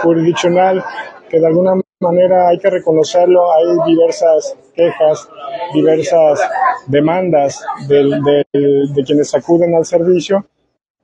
[0.03, 0.85] jurisdiccional
[1.29, 5.29] que de alguna manera hay que reconocerlo hay diversas quejas
[5.75, 6.41] diversas
[6.87, 10.45] demandas de, de quienes acuden al servicio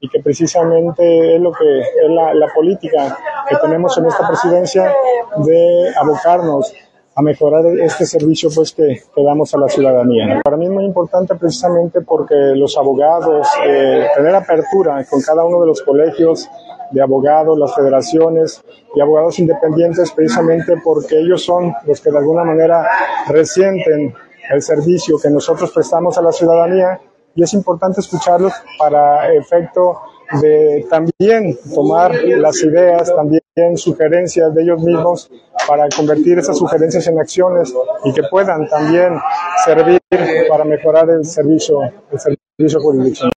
[0.01, 3.17] y que precisamente es lo que es la, la política
[3.49, 4.93] que tenemos en esta presidencia
[5.39, 6.75] de abocarnos
[7.17, 10.41] a mejorar este servicio pues que, que, damos a la ciudadanía.
[10.43, 15.61] Para mí es muy importante precisamente porque los abogados, eh, tener apertura con cada uno
[15.61, 16.49] de los colegios
[16.91, 18.63] de abogados, las federaciones
[18.95, 22.87] y abogados independientes precisamente porque ellos son los que de alguna manera
[23.29, 24.15] resienten
[24.51, 27.01] el servicio que nosotros prestamos a la ciudadanía
[27.35, 30.01] y es importante escucharlos para efecto
[30.41, 33.43] de también tomar las ideas, también
[33.77, 35.31] sugerencias de ellos mismos
[35.67, 37.75] para convertir esas sugerencias en acciones
[38.05, 39.19] y que puedan también
[39.65, 40.01] servir
[40.49, 43.33] para mejorar el servicio, el servicio jurisdiccional.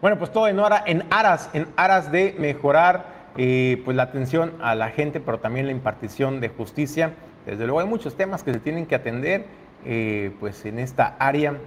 [0.00, 4.54] Bueno, pues todo en, hora, en aras, en aras de mejorar eh, pues la atención
[4.62, 7.12] a la gente, pero también la impartición de justicia.
[7.46, 9.44] Desde luego hay muchos temas que se tienen que atender
[9.84, 11.58] eh, pues en esta área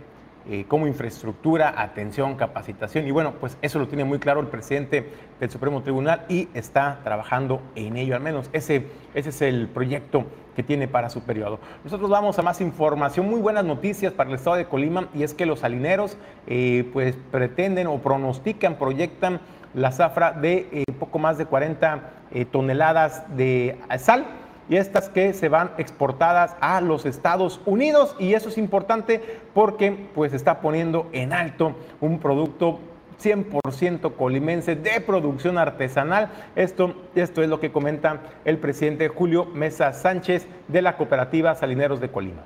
[0.49, 3.07] eh, como infraestructura, atención, capacitación.
[3.07, 6.99] Y bueno, pues eso lo tiene muy claro el presidente del Supremo Tribunal y está
[7.03, 10.25] trabajando en ello, al menos ese, ese es el proyecto
[10.55, 11.59] que tiene para su periodo.
[11.83, 15.33] Nosotros vamos a más información, muy buenas noticias para el estado de Colima y es
[15.33, 19.39] que los salineros eh, pues pretenden o pronostican, proyectan
[19.73, 22.09] la zafra de eh, poco más de 40
[22.51, 24.25] toneladas de sal
[24.69, 29.21] y estas que se van exportadas a los Estados Unidos y eso es importante
[29.53, 32.79] porque pues está poniendo en alto un producto
[33.21, 36.29] 100% colimense de producción artesanal.
[36.55, 42.01] Esto, esto es lo que comenta el presidente Julio Mesa Sánchez de la cooperativa Salineros
[42.01, 42.43] de Colima.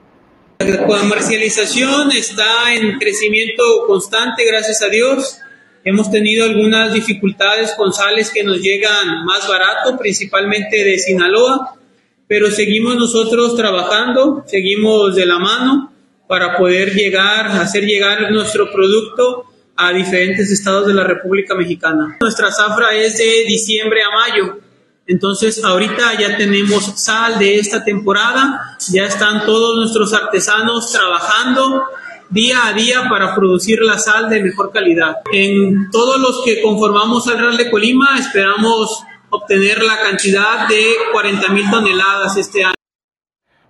[0.60, 5.40] La comercialización está en crecimiento constante, gracias a Dios.
[5.84, 11.77] Hemos tenido algunas dificultades con sales que nos llegan más barato, principalmente de Sinaloa,
[12.28, 15.92] pero seguimos nosotros trabajando, seguimos de la mano
[16.28, 22.18] para poder llegar, hacer llegar nuestro producto a diferentes estados de la República Mexicana.
[22.20, 24.60] Nuestra zafra es de diciembre a mayo,
[25.08, 31.84] entonces ahorita ya tenemos sal de esta temporada, ya están todos nuestros artesanos trabajando
[32.30, 35.16] día a día para producir la sal de mejor calidad.
[35.32, 39.02] En todos los que conformamos al Real de Colima esperamos
[39.38, 42.74] obtener la cantidad de 40 mil toneladas este año.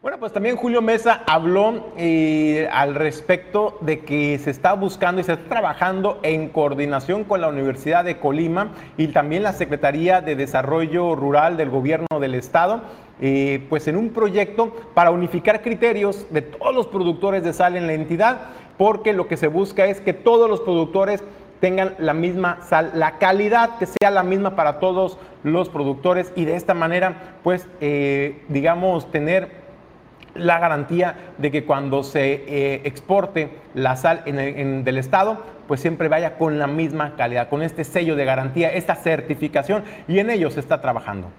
[0.01, 5.23] Bueno, pues también Julio Mesa habló eh, al respecto de que se está buscando y
[5.23, 10.35] se está trabajando en coordinación con la Universidad de Colima y también la Secretaría de
[10.35, 12.83] Desarrollo Rural del Gobierno del Estado,
[13.19, 17.87] eh, pues en un proyecto para unificar criterios de todos los productores de sal en
[17.87, 21.23] la entidad, porque lo que se busca es que todos los productores
[21.59, 26.45] tengan la misma sal, la calidad que sea la misma para todos los productores y
[26.45, 29.67] de esta manera, pues, eh, digamos, tener
[30.35, 36.07] la garantía de que cuando se eh, exporte la sal en del Estado, pues siempre
[36.07, 40.49] vaya con la misma calidad, con este sello de garantía, esta certificación, y en ello
[40.49, 41.29] se está trabajando.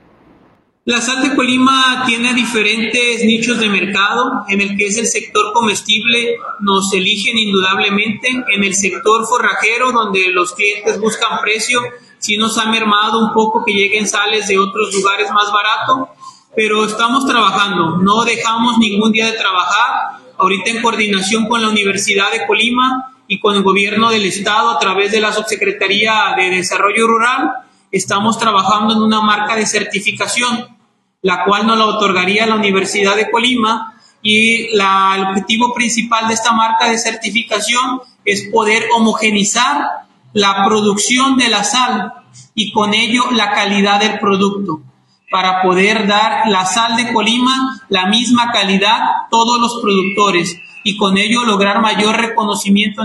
[0.88, 5.52] La sal de Colima tiene diferentes nichos de mercado, en el que es el sector
[5.52, 11.82] comestible, nos eligen indudablemente, en el sector forrajero, donde los clientes buscan precio,
[12.18, 16.08] si nos ha mermado un poco que lleguen sales de otros lugares más barato,
[16.56, 22.32] pero estamos trabajando, no dejamos ningún día de trabajar, ahorita en coordinación con la Universidad
[22.32, 27.06] de Colima y con el gobierno del estado a través de la Subsecretaría de Desarrollo
[27.06, 27.50] Rural,
[27.92, 30.77] estamos trabajando en una marca de certificación,
[31.22, 36.52] la cual nos la otorgaría la Universidad de Colima y el objetivo principal de esta
[36.52, 42.12] marca de certificación es poder homogenizar la producción de la sal
[42.54, 44.82] y con ello la calidad del producto
[45.30, 49.00] para poder dar la sal de Colima la misma calidad
[49.30, 53.02] todos los productores y con ello lograr mayor reconocimiento.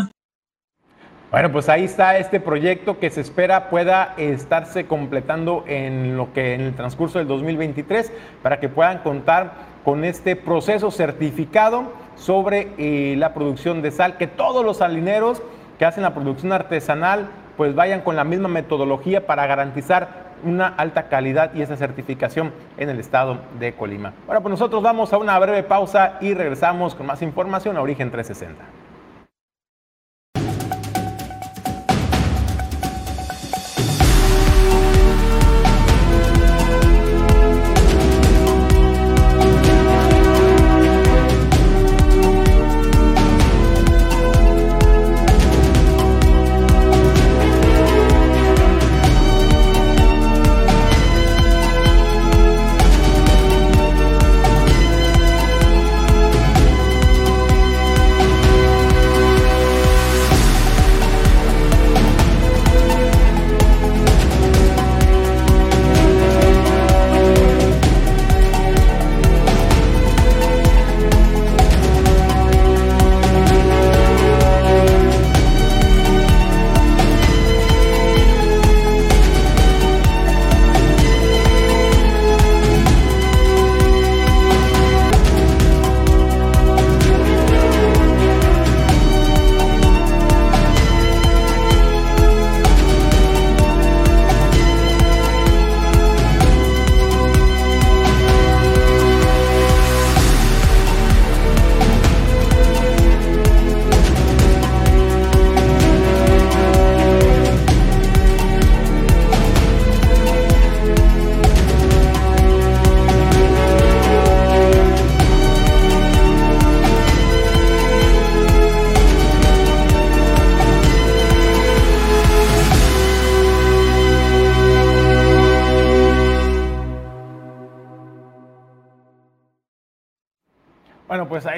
[1.34, 6.54] Bueno, pues ahí está este proyecto que se espera pueda estarse completando en lo que
[6.54, 13.16] en el transcurso del 2023 para que puedan contar con este proceso certificado sobre eh,
[13.18, 15.42] la producción de sal, que todos los salineros
[15.80, 21.10] que hacen la producción artesanal pues vayan con la misma metodología para garantizar una alta
[21.10, 24.14] calidad y esa certificación en el estado de Colima.
[24.28, 28.12] Bueno, pues nosotros vamos a una breve pausa y regresamos con más información a Origen
[28.12, 28.83] 360.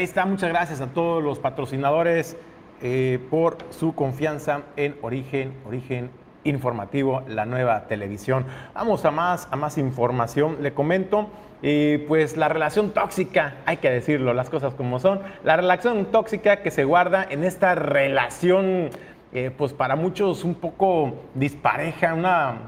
[0.05, 0.25] Ahí está.
[0.27, 2.37] Muchas gracias a todos los patrocinadores
[2.79, 6.11] eh, por su confianza en Origen, Origen
[6.43, 8.45] Informativo, la nueva televisión.
[8.75, 10.57] Vamos a más, a más información.
[10.61, 11.29] Le comento,
[11.63, 15.21] eh, pues la relación tóxica, hay que decirlo, las cosas como son.
[15.43, 18.91] La relación tóxica que se guarda en esta relación,
[19.33, 22.59] eh, pues para muchos un poco dispareja, una,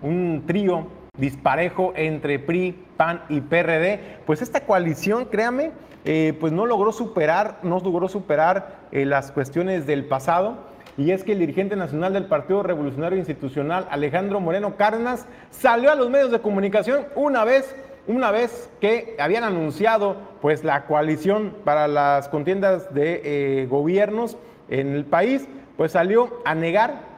[0.00, 0.86] un trío
[1.18, 4.18] disparejo entre PRI, PAN y PRD.
[4.26, 5.72] Pues esta coalición, créame,
[6.04, 10.56] eh, pues no logró superar, no logró superar eh, las cuestiones del pasado.
[10.96, 15.94] Y es que el dirigente nacional del Partido Revolucionario Institucional, Alejandro Moreno Cárdenas, salió a
[15.94, 17.76] los medios de comunicación una vez,
[18.06, 24.94] una vez que habían anunciado pues la coalición para las contiendas de eh, gobiernos en
[24.94, 27.15] el país, pues salió a negar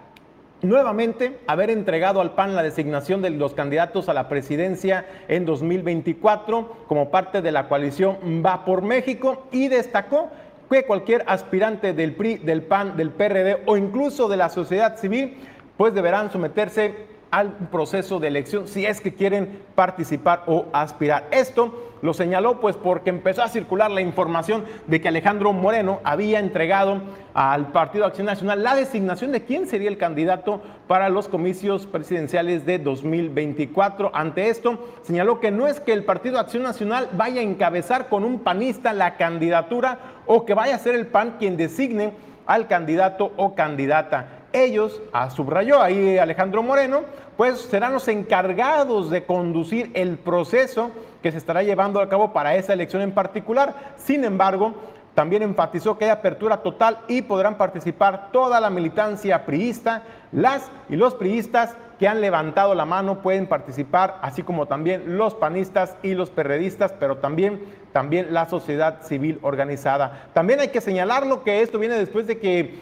[0.62, 6.84] nuevamente haber entregado al PAN la designación de los candidatos a la presidencia en 2024
[6.88, 10.30] como parte de la coalición Va por México y destacó
[10.70, 15.38] que cualquier aspirante del PRI, del PAN, del PRD o incluso de la sociedad civil,
[15.76, 21.28] pues deberán someterse al proceso de elección si es que quieren participar o aspirar.
[21.30, 26.38] Esto lo señaló pues porque empezó a circular la información de que Alejandro Moreno había
[26.38, 27.00] entregado
[27.34, 32.66] al Partido Acción Nacional la designación de quién sería el candidato para los comicios presidenciales
[32.66, 34.10] de 2024.
[34.14, 38.24] Ante esto, señaló que no es que el Partido Acción Nacional vaya a encabezar con
[38.24, 42.12] un panista la candidatura o que vaya a ser el PAN quien designe
[42.46, 44.37] al candidato o candidata.
[44.52, 47.02] Ellos, a subrayó ahí Alejandro Moreno,
[47.36, 50.90] pues serán los encargados de conducir el proceso
[51.22, 53.94] que se estará llevando a cabo para esa elección en particular.
[53.96, 54.74] Sin embargo,
[55.14, 60.96] también enfatizó que hay apertura total y podrán participar toda la militancia priista, las y
[60.96, 66.14] los priistas que han levantado la mano pueden participar, así como también los panistas y
[66.14, 70.28] los perredistas, pero también, también la sociedad civil organizada.
[70.32, 72.78] También hay que señalarlo que esto viene después de que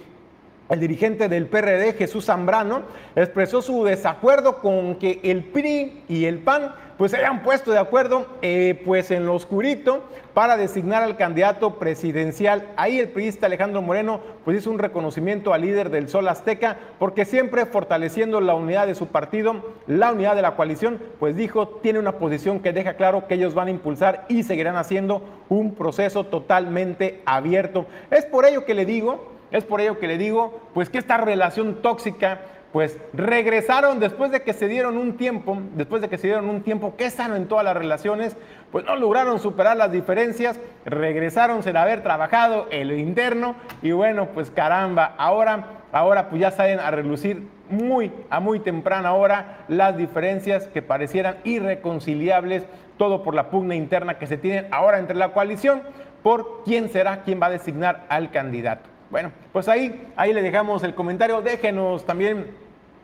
[0.69, 2.83] el dirigente del PRD, Jesús Zambrano,
[3.15, 7.79] expresó su desacuerdo con que el PRI y el PAN pues se hayan puesto de
[7.79, 10.03] acuerdo eh, pues en lo oscurito
[10.33, 12.69] para designar al candidato presidencial.
[12.77, 17.25] Ahí el priista Alejandro Moreno pues hizo un reconocimiento al líder del Sol Azteca porque
[17.25, 21.99] siempre fortaleciendo la unidad de su partido, la unidad de la coalición, pues dijo, tiene
[21.99, 26.25] una posición que deja claro que ellos van a impulsar y seguirán haciendo un proceso
[26.25, 27.87] totalmente abierto.
[28.11, 31.17] Es por ello que le digo es por ello que le digo, pues que esta
[31.17, 32.41] relación tóxica,
[32.73, 36.63] pues regresaron después de que se dieron un tiempo, después de que se dieron un
[36.63, 38.37] tiempo que sano en todas las relaciones,
[38.71, 44.29] pues no lograron superar las diferencias, regresaron sin haber trabajado en lo interno y bueno,
[44.35, 49.97] pues caramba, ahora, ahora pues ya salen a relucir muy, a muy temprana hora las
[49.97, 52.65] diferencias que parecieran irreconciliables,
[52.99, 55.83] todo por la pugna interna que se tienen ahora entre la coalición
[56.23, 58.96] por quién será quien va a designar al candidato.
[59.11, 61.41] Bueno, pues ahí, ahí le dejamos el comentario.
[61.41, 62.51] Déjenos también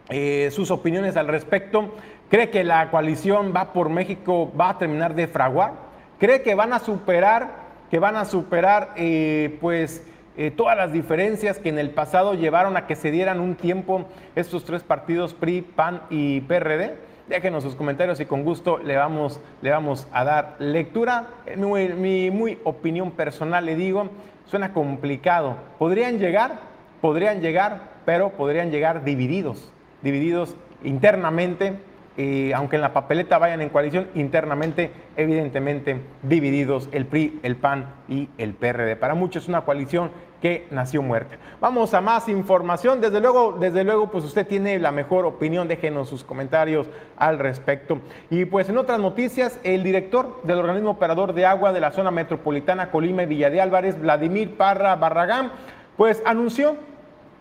[0.09, 1.95] eh, sus opiniones al respecto.
[2.29, 5.75] ¿Cree que la coalición va por México va a terminar de fraguar?
[6.19, 7.51] ¿Cree que van a superar,
[7.91, 10.05] que van a superar eh, pues
[10.37, 14.07] eh, todas las diferencias que en el pasado llevaron a que se dieran un tiempo
[14.35, 16.97] estos tres partidos PRI, PAN y PRD?
[17.29, 21.29] Déjenos sus comentarios y con gusto le vamos, le vamos a dar lectura.
[21.47, 24.11] En mi muy opinión personal le digo,
[24.47, 25.57] Suena complicado.
[25.79, 26.61] Podrían llegar,
[27.01, 29.73] podrían llegar, pero podrían llegar divididos,
[30.03, 31.79] divididos internamente,
[32.17, 37.87] y aunque en la papeleta vayan en coalición, internamente, evidentemente, divididos el PRI, el PAN
[38.09, 38.97] y el PRD.
[38.97, 40.11] Para muchos es una coalición
[40.43, 41.37] que nació muerta.
[41.61, 43.01] Vamos a más información.
[43.01, 45.69] Desde luego, desde luego, pues usted tiene la mejor opinión.
[45.69, 48.01] Déjenos sus comentarios al respecto.
[48.29, 52.11] Y pues en otras noticias, el director del organismo operador de agua de la zona
[52.11, 55.53] metropolitana Colima y Villa de Álvarez, Vladimir Parra Barragán,
[55.97, 56.77] pues anunció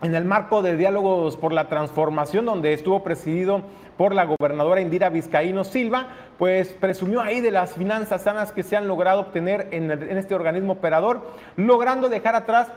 [0.02, 3.62] en el marco de diálogos por la transformación, donde estuvo presidido
[3.96, 8.76] por la gobernadora Indira Vizcaíno Silva, pues presumió ahí de las finanzas sanas que se
[8.76, 11.22] han logrado obtener en, este organismo operador,
[11.56, 12.68] logrando dejar atrás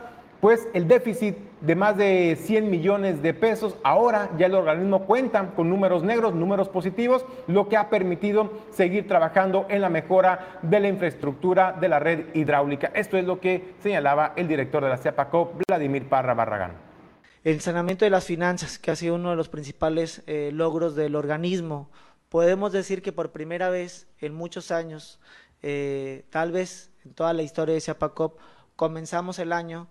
[0.42, 5.52] pues el déficit de más de 100 millones de pesos, ahora ya el organismo cuenta
[5.56, 10.80] con números negros, números positivos, lo que ha permitido seguir trabajando en la mejora de
[10.80, 12.92] la infraestructura de la red hidráulica.
[12.94, 16.85] Esto es lo que señalaba el director de la CEPACO, Vladimir Parra Barragán.
[17.46, 21.16] El saneamiento de las finanzas, que ha sido uno de los principales eh, logros del
[21.16, 21.92] organismo,
[22.28, 25.20] podemos decir que por primera vez en muchos años,
[25.62, 28.40] eh, tal vez en toda la historia de CEPACOP,
[28.76, 29.88] comenzamos el año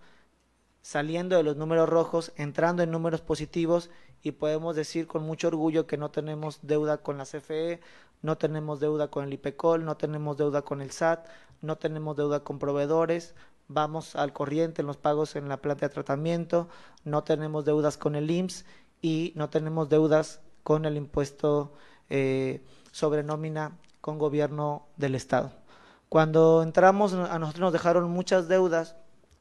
[0.83, 3.89] saliendo de los números rojos, entrando en números positivos
[4.21, 7.79] y podemos decir con mucho orgullo que no tenemos deuda con la CFE,
[8.21, 11.29] no tenemos deuda con el IPECOL, no tenemos deuda con el SAT,
[11.63, 13.37] no tenemos deuda con proveedores,
[13.69, 16.69] vamos al corriente en los pagos en la planta de tratamiento,
[17.05, 18.65] no tenemos deudas con el IMSS
[19.03, 21.73] y no tenemos deudas con el impuesto
[22.11, 25.53] eh, sobre nómina con gobierno del Estado.
[26.09, 28.97] Cuando entramos, a nosotros nos dejaron muchas deudas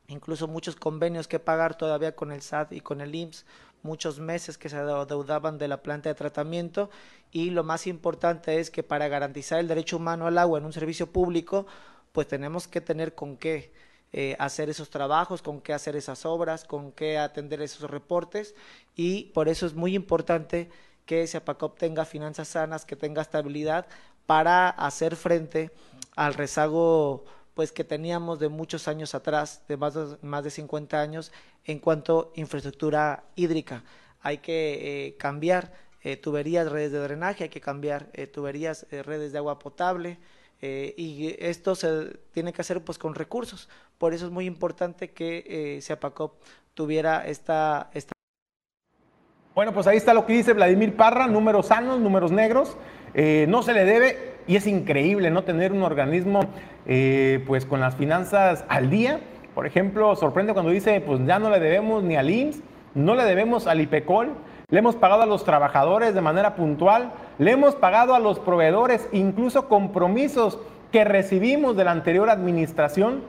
[0.08, 3.46] incluso muchos convenios que pagar todavía con el SAT y con el IMSS,
[3.82, 6.90] muchos meses que se adeudaban de la planta de tratamiento
[7.32, 10.74] y lo más importante es que para garantizar el derecho humano al agua en un
[10.74, 11.66] servicio público,
[12.12, 13.74] pues tenemos que tener con qué
[14.16, 18.54] eh, hacer esos trabajos, con qué hacer esas obras, con qué atender esos reportes
[18.96, 20.70] y por eso es muy importante
[21.08, 23.88] que SEPACOP tenga finanzas sanas, que tenga estabilidad
[24.28, 25.72] para hacer frente
[26.16, 31.02] al rezago pues que teníamos de muchos años atrás, de más de, más de 50
[31.02, 31.32] años,
[31.66, 33.84] en cuanto a infraestructura hídrica.
[34.22, 39.40] Hay que eh, cambiar eh, tuberías, redes de drenaje, hay que cambiar tuberías, redes de
[39.40, 40.20] agua potable,
[40.96, 43.70] y esto se tiene que hacer pues con recursos.
[43.98, 45.80] Por eso es muy importante que eh,
[46.74, 48.14] tuviera esta, esta
[49.56, 52.78] Bueno, pues ahí está lo que dice Vladimir Parra, números sanos, números negros.
[53.14, 56.42] Eh, no se le debe y es increíble no tener un organismo
[56.86, 59.22] eh, pues con las finanzas al día.
[59.54, 62.64] Por ejemplo, sorprende cuando dice, pues ya no le debemos ni al IMSS,
[62.96, 64.34] no le debemos al IPECOL,
[64.70, 69.08] le hemos pagado a los trabajadores de manera puntual, le hemos pagado a los proveedores,
[69.12, 70.60] incluso compromisos
[70.92, 73.22] que recibimos de la anterior administración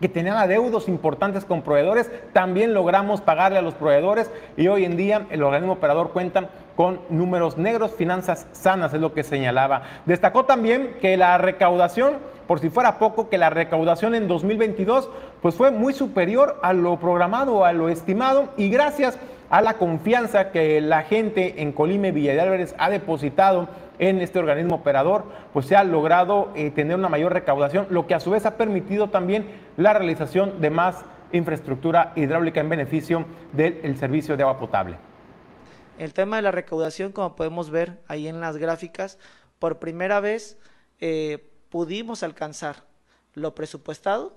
[0.00, 4.96] que tenían adeudos importantes con proveedores, también logramos pagarle a los proveedores y hoy en
[4.96, 9.82] día el organismo operador cuenta con números negros, finanzas sanas, es lo que señalaba.
[10.06, 12.14] Destacó también que la recaudación,
[12.46, 15.08] por si fuera poco, que la recaudación en 2022
[15.40, 19.18] pues fue muy superior a lo programado, a lo estimado y gracias a
[19.50, 23.68] la confianza que la gente en Colime Villa de Álvarez ha depositado
[23.98, 28.14] en este organismo operador, pues se ha logrado eh, tener una mayor recaudación, lo que
[28.14, 33.96] a su vez ha permitido también la realización de más infraestructura hidráulica en beneficio del
[33.96, 34.96] servicio de agua potable.
[35.98, 39.18] El tema de la recaudación, como podemos ver ahí en las gráficas,
[39.58, 40.58] por primera vez
[41.00, 42.84] eh, pudimos alcanzar
[43.34, 44.36] lo presupuestado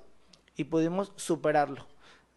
[0.55, 1.87] y pudimos superarlo.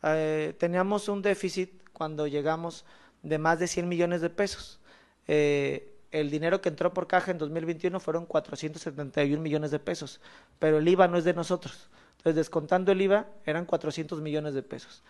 [0.03, 2.87] Eh, teníamos un déficit cuando llegamos
[3.23, 4.81] de más de 100 millones de pesos.
[5.29, 10.19] Eh, el dinero que entró por caja en 2021 fueron 471 millones de pesos,
[10.59, 11.91] pero el IVA no es de nosotros.
[12.17, 15.03] Entonces, descontando el IVA, eran 400 millones de pesos.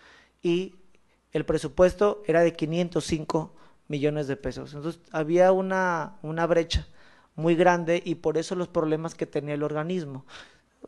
[0.43, 0.75] Y
[1.31, 3.55] el presupuesto era de 505
[3.87, 4.73] millones de pesos.
[4.73, 6.89] Entonces, había una, una brecha
[7.35, 10.25] muy grande y por eso los problemas que tenía el organismo.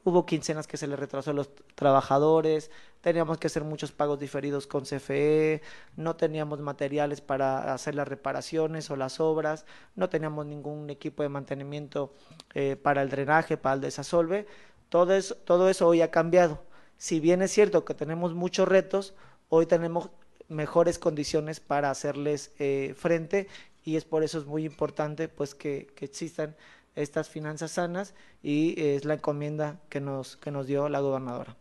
[0.05, 4.67] Hubo quincenas que se le retrasó a los trabajadores, teníamos que hacer muchos pagos diferidos
[4.67, 5.61] con CFE,
[5.95, 11.29] no teníamos materiales para hacer las reparaciones o las obras, no teníamos ningún equipo de
[11.29, 12.13] mantenimiento
[12.53, 14.45] eh, para el drenaje, para el desasolve.
[14.89, 16.61] Todo eso, hoy ha cambiado.
[16.97, 19.13] Si bien es cierto que tenemos muchos retos,
[19.47, 20.09] hoy tenemos
[20.49, 23.47] mejores condiciones para hacerles eh, frente
[23.85, 26.55] y es por eso es muy importante pues que existan
[26.95, 31.55] estas finanzas sanas y es la encomienda que nos, que nos dio la gobernadora.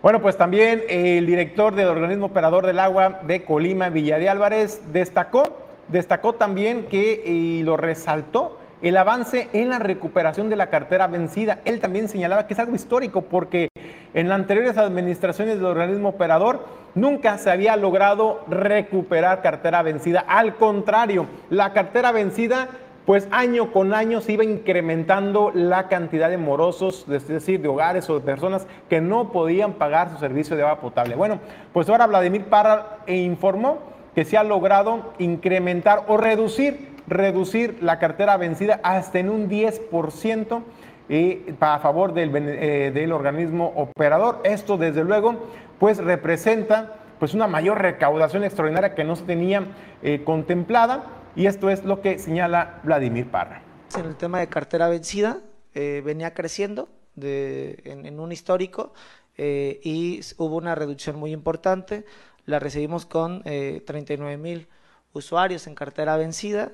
[0.00, 4.80] Bueno, pues también el director del organismo operador del agua de Colima, Villa de Álvarez,
[4.92, 5.42] destacó,
[5.88, 11.60] destacó también que y lo resaltó el avance en la recuperación de la cartera vencida.
[11.64, 13.68] Él también señalaba que es algo histórico porque
[14.14, 20.20] en las anteriores administraciones del organismo operador nunca se había logrado recuperar cartera vencida.
[20.20, 22.68] Al contrario, la cartera vencida
[23.08, 28.10] pues año con año se iba incrementando la cantidad de morosos, es decir, de hogares
[28.10, 31.16] o de personas que no podían pagar su servicio de agua potable.
[31.16, 31.40] Bueno,
[31.72, 33.78] pues ahora Vladimir Parra informó
[34.14, 40.62] que se ha logrado incrementar o reducir, reducir la cartera vencida hasta en un 10%
[41.08, 44.40] y a favor del, eh, del, organismo operador.
[44.44, 45.48] Esto, desde luego,
[45.78, 49.62] pues representa pues una mayor recaudación extraordinaria que no se tenía
[50.02, 53.62] eh, contemplada y esto es lo que señala Vladimir Parra.
[53.96, 55.38] En el tema de cartera vencida,
[55.72, 58.92] eh, venía creciendo en, un histórico
[59.36, 62.04] eh, y hubo una reducción muy importante.
[62.44, 64.66] La recibimos con eh, 39 mil
[65.12, 66.72] usuarios en cartera vencida,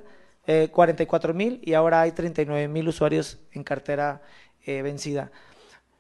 [0.71, 4.23] 44 eh, mil y ahora hay 39 mil usuarios en cartera
[4.67, 5.31] vencida.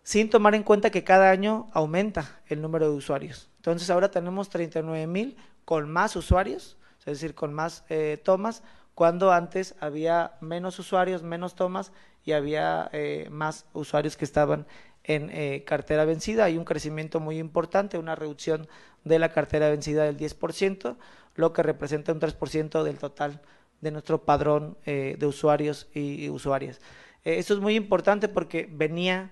[0.02, 3.50] Sin tomar en cuenta que cada año aumenta el número de usuarios.
[3.56, 5.36] Entonces ahora tenemos 39 mil
[5.66, 8.62] con más usuarios es decir, con más eh, tomas,
[8.94, 11.92] cuando antes había menos usuarios, menos tomas
[12.24, 14.66] y había eh, más usuarios que estaban
[15.02, 16.44] en eh, cartera vencida.
[16.44, 18.68] Hay un crecimiento muy importante, una reducción
[19.02, 20.96] de la cartera vencida del 10%,
[21.34, 23.42] lo que representa un 3% del total
[23.80, 26.80] de nuestro padrón de usuarios y, usuarias.
[27.24, 29.30] esto es muy importante porque venía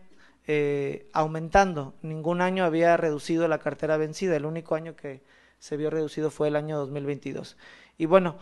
[1.15, 1.95] aumentando.
[2.03, 4.37] Ningún año había reducido la cartera vencida.
[4.37, 5.23] El único año que
[5.63, 7.57] se vio reducido fue el año 2022.
[7.97, 8.35] Y bueno,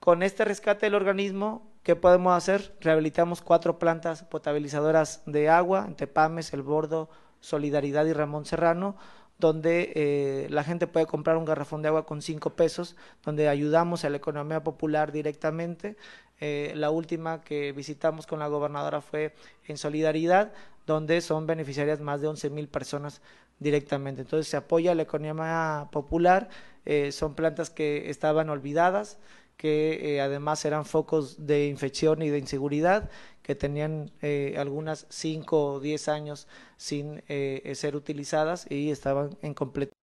[0.00, 2.74] con este rescate del organismo, ¿qué podemos hacer?
[2.80, 7.08] Rehabilitamos cuatro plantas potabilizadoras de agua en Tepames, El Bordo,
[7.38, 8.96] Solidaridad y Ramón Serrano,
[9.38, 14.04] donde eh, la gente puede comprar un garrafón de agua con cinco pesos, donde ayudamos
[14.04, 15.96] a la economía popular directamente.
[16.40, 19.32] Eh, la última que visitamos con la gobernadora fue
[19.68, 20.52] en Solidaridad,
[20.86, 23.22] donde son beneficiarias más de 11 mil personas
[23.58, 24.22] directamente.
[24.22, 26.48] Entonces se apoya la economía popular,
[26.84, 29.18] eh, son plantas que estaban olvidadas,
[29.56, 33.10] que eh, además eran focos de infección y de inseguridad,
[33.42, 39.94] que tenían eh, algunas 5 o 10 años sin ser utilizadas y estaban en completo.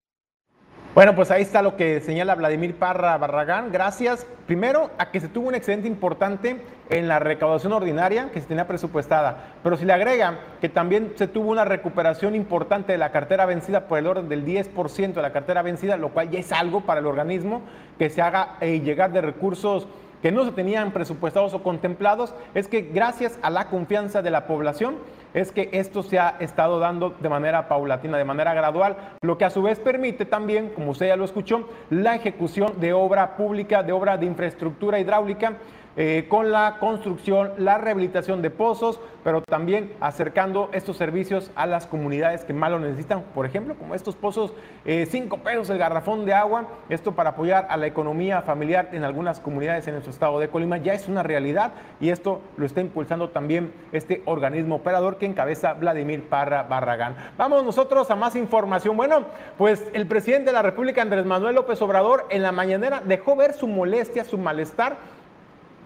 [0.93, 3.71] Bueno, pues ahí está lo que señala Vladimir Parra Barragán.
[3.71, 8.49] Gracias, primero, a que se tuvo un excedente importante en la recaudación ordinaria que se
[8.49, 9.55] tenía presupuestada.
[9.63, 13.87] Pero si le agrega que también se tuvo una recuperación importante de la cartera vencida
[13.87, 16.99] por el orden del 10% de la cartera vencida, lo cual ya es algo para
[16.99, 17.63] el organismo
[17.97, 19.87] que se haga eh, llegar de recursos
[20.23, 24.49] que no se tenían presupuestados o contemplados, es que gracias a la confianza de la
[24.49, 24.97] población,
[25.35, 29.45] es que esto se ha estado dando de manera paulatina, de manera gradual, lo que
[29.45, 33.83] a su vez permite también, como usted ya lo escuchó, la ejecución de obra pública,
[33.83, 35.55] de obra de infraestructura hidráulica
[36.03, 41.87] eh, con la construcción, la rehabilitación de pozos, pero también acercando estos servicios a las
[41.87, 44.55] comunidades que más lo necesitan, por ejemplo, como estos pozos,
[44.87, 49.05] eh, cinco pesos el garrafón de agua, esto para apoyar a la economía familiar en
[49.05, 52.81] algunas comunidades en nuestro estado de Colima, ya es una realidad y esto lo está
[52.81, 57.15] impulsando también este organismo operador que encabeza Vladimir Parra Barragán.
[57.37, 58.97] Vamos nosotros a más información.
[58.97, 59.27] Bueno,
[59.59, 63.53] pues el presidente de la República, Andrés Manuel López Obrador, en la mañanera dejó ver
[63.53, 65.20] su molestia, su malestar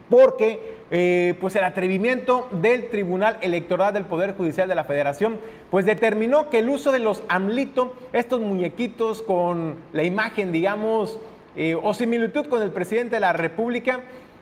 [0.08, 5.38] porque eh, pues el atrevimiento del Tribunal Electoral del Poder Judicial de la Federación
[5.70, 11.18] pues determinó que el uso de los AMLITO, estos muñequitos con la imagen, digamos,
[11.56, 14.00] eh, o similitud con el presidente de la República,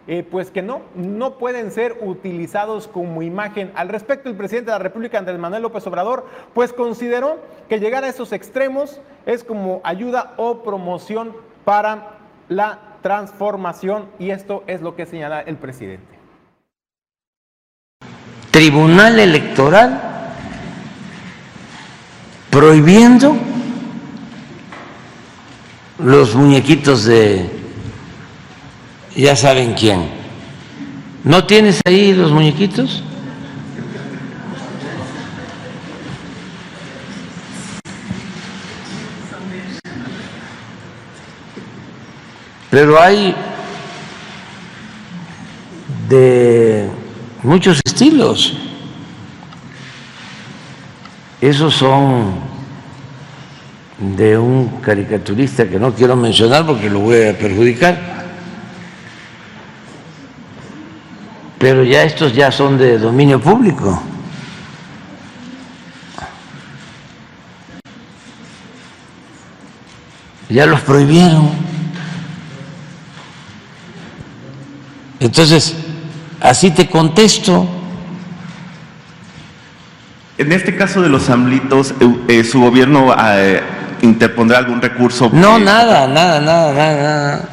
[0.09, 3.71] eh, pues que no, no pueden ser utilizados como imagen.
[3.77, 7.39] Al respecto, el presidente de la República, Andrés Manuel López Obrador, pues consideró
[7.69, 11.33] que llegar a esos extremos es como ayuda o promoción
[11.65, 16.19] para la transformación y esto es lo que señala el presidente.
[18.51, 20.01] Tribunal Electoral
[22.51, 23.35] prohibiendo
[25.99, 27.49] los muñequitos de
[29.17, 30.09] ya saben quién.
[31.25, 33.03] ¿No tienes ahí los muñequitos?
[42.73, 43.35] Pero hay
[46.09, 46.89] de
[47.43, 48.57] muchos estilos.
[51.39, 52.33] Esos son
[53.99, 57.99] de un caricaturista que no quiero mencionar porque lo voy a perjudicar.
[61.59, 64.03] Pero ya estos ya son de dominio público.
[70.49, 71.72] Ya los prohibieron.
[75.23, 75.75] Entonces,
[76.41, 77.65] así te contesto.
[80.37, 83.63] En este caso de los amlitos, eh, eh, ¿su gobierno eh,
[84.01, 85.31] interpondrá algún recurso?
[85.33, 87.49] No, nada, nada, nada, nada.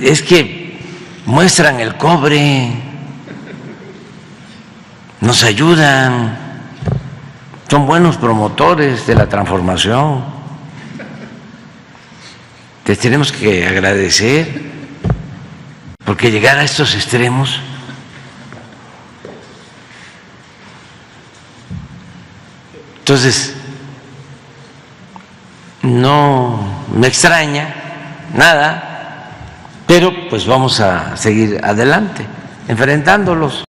[0.00, 0.78] es que
[1.26, 2.70] muestran el cobre,
[5.20, 6.38] nos ayudan,
[7.68, 10.24] son buenos promotores de la transformación.
[12.86, 14.75] Les tenemos que agradecer.
[16.06, 17.60] Porque llegar a estos extremos
[23.06, 23.56] Entonces,
[25.82, 26.58] no
[26.92, 27.72] me extraña
[28.34, 29.30] nada,
[29.86, 32.26] pero pues vamos a seguir adelante,
[32.66, 33.62] enfrentándolos.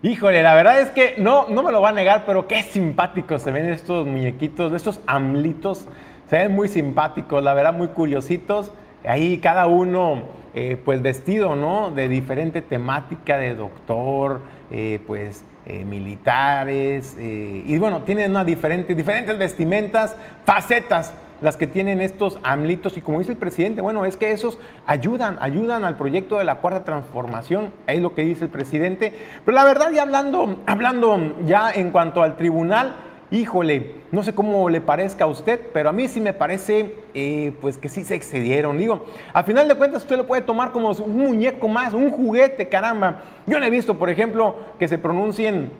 [0.00, 3.42] Híjole, la verdad es que no, no me lo va a negar, pero qué simpáticos
[3.42, 5.86] se ven estos muñequitos, estos amlitos,
[6.30, 8.70] se ven muy simpáticos, la verdad, muy curiositos.
[9.04, 10.22] Ahí cada uno
[10.54, 11.90] eh, pues vestido, ¿no?
[11.90, 14.40] De diferente temática, de doctor,
[14.70, 22.96] eh, pues eh, militares, y bueno, tienen diferentes vestimentas, facetas las que tienen estos AMLitos
[22.96, 26.56] y como dice el presidente, bueno, es que esos ayudan, ayudan al proyecto de la
[26.56, 29.12] cuarta transformación, es lo que dice el presidente,
[29.44, 32.94] pero la verdad ya hablando, hablando ya en cuanto al tribunal,
[33.32, 37.52] híjole, no sé cómo le parezca a usted, pero a mí sí me parece eh,
[37.60, 38.76] pues que sí se excedieron.
[38.76, 42.68] Digo, a final de cuentas usted lo puede tomar como un muñeco más, un juguete,
[42.68, 43.22] caramba.
[43.46, 45.70] Yo no he visto, por ejemplo, que se pronuncien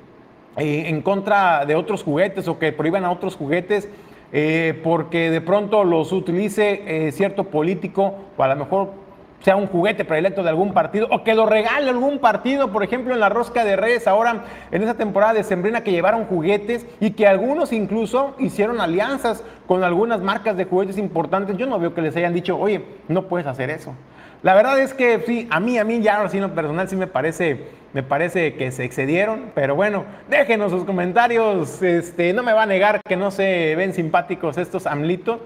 [0.56, 3.88] eh, en contra de otros juguetes o que prohíban a otros juguetes.
[4.34, 9.01] Eh, porque de pronto los utilice cierto político o a lo mejor
[9.42, 13.12] sea un juguete predilecto de algún partido o que lo regale algún partido, por ejemplo
[13.12, 17.10] en la rosca de Reyes, ahora en esa temporada de Sembrina que llevaron juguetes y
[17.10, 21.56] que algunos incluso hicieron alianzas con algunas marcas de juguetes importantes.
[21.56, 23.94] Yo no veo que les hayan dicho, oye, no puedes hacer eso.
[24.42, 26.96] La verdad es que sí, a mí, a mí ya ahora sí lo personal sí
[26.96, 32.52] me parece, me parece que se excedieron, pero bueno, déjenos sus comentarios, este, no me
[32.52, 35.38] va a negar que no se ven simpáticos estos amlitos,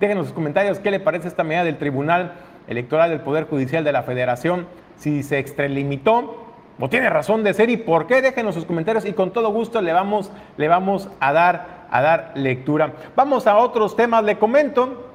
[0.00, 2.32] déjenos sus comentarios qué le parece esta medida del tribunal
[2.68, 4.66] Electoral del Poder Judicial de la Federación,
[4.96, 6.44] si se extralimitó
[6.80, 9.82] o tiene razón de ser y por qué, déjenos sus comentarios y con todo gusto
[9.82, 12.92] le vamos, le vamos a dar a dar lectura.
[13.16, 15.06] Vamos a otros temas, le comento,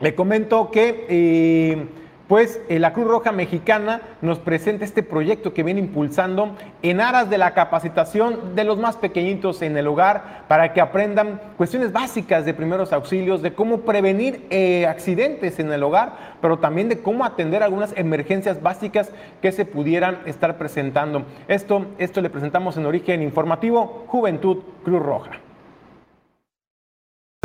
[0.00, 1.06] le comento que...
[1.08, 1.86] Eh,
[2.32, 7.36] pues la Cruz Roja Mexicana nos presenta este proyecto que viene impulsando en aras de
[7.36, 12.54] la capacitación de los más pequeñitos en el hogar para que aprendan cuestiones básicas de
[12.54, 17.62] primeros auxilios, de cómo prevenir eh, accidentes en el hogar, pero también de cómo atender
[17.62, 19.10] algunas emergencias básicas
[19.42, 21.26] que se pudieran estar presentando.
[21.48, 25.32] Esto, esto le presentamos en origen informativo, Juventud Cruz Roja.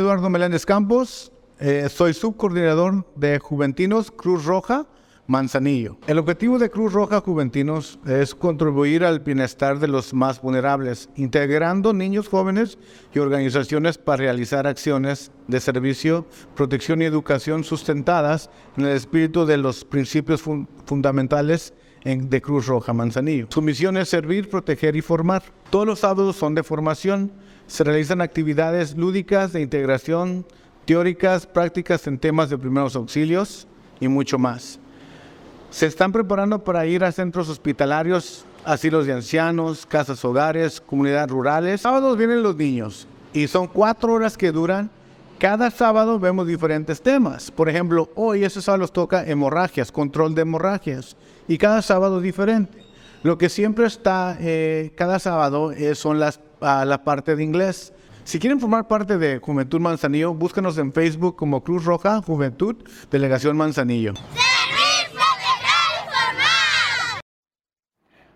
[0.00, 1.30] Eduardo Meléndez Campos,
[1.60, 4.86] eh, soy subcoordinador de Juventinos Cruz Roja
[5.26, 5.98] Manzanillo.
[6.06, 11.92] El objetivo de Cruz Roja Juventinos es contribuir al bienestar de los más vulnerables, integrando
[11.92, 12.78] niños jóvenes
[13.14, 19.58] y organizaciones para realizar acciones de servicio, protección y educación sustentadas en el espíritu de
[19.58, 20.42] los principios
[20.86, 23.48] fundamentales de Cruz Roja Manzanillo.
[23.50, 25.42] Su misión es servir, proteger y formar.
[25.68, 27.32] Todos los sábados son de formación.
[27.66, 30.46] Se realizan actividades lúdicas de integración
[30.88, 33.66] teóricas, prácticas en temas de primeros auxilios
[34.00, 34.78] y mucho más.
[35.68, 41.82] Se están preparando para ir a centros hospitalarios, asilos de ancianos, casas hogares, comunidades rurales.
[41.82, 44.88] Sábados vienen los niños y son cuatro horas que duran.
[45.38, 47.50] Cada sábado vemos diferentes temas.
[47.50, 51.18] Por ejemplo, hoy ese sábado nos toca hemorragias, control de hemorragias.
[51.48, 52.82] Y cada sábado diferente.
[53.22, 57.92] Lo que siempre está eh, cada sábado eh, son las, ah, la parte de inglés.
[58.28, 62.76] Si quieren formar parte de Juventud Manzanillo, búscanos en Facebook como Cruz Roja Juventud
[63.10, 64.12] Delegación Manzanillo.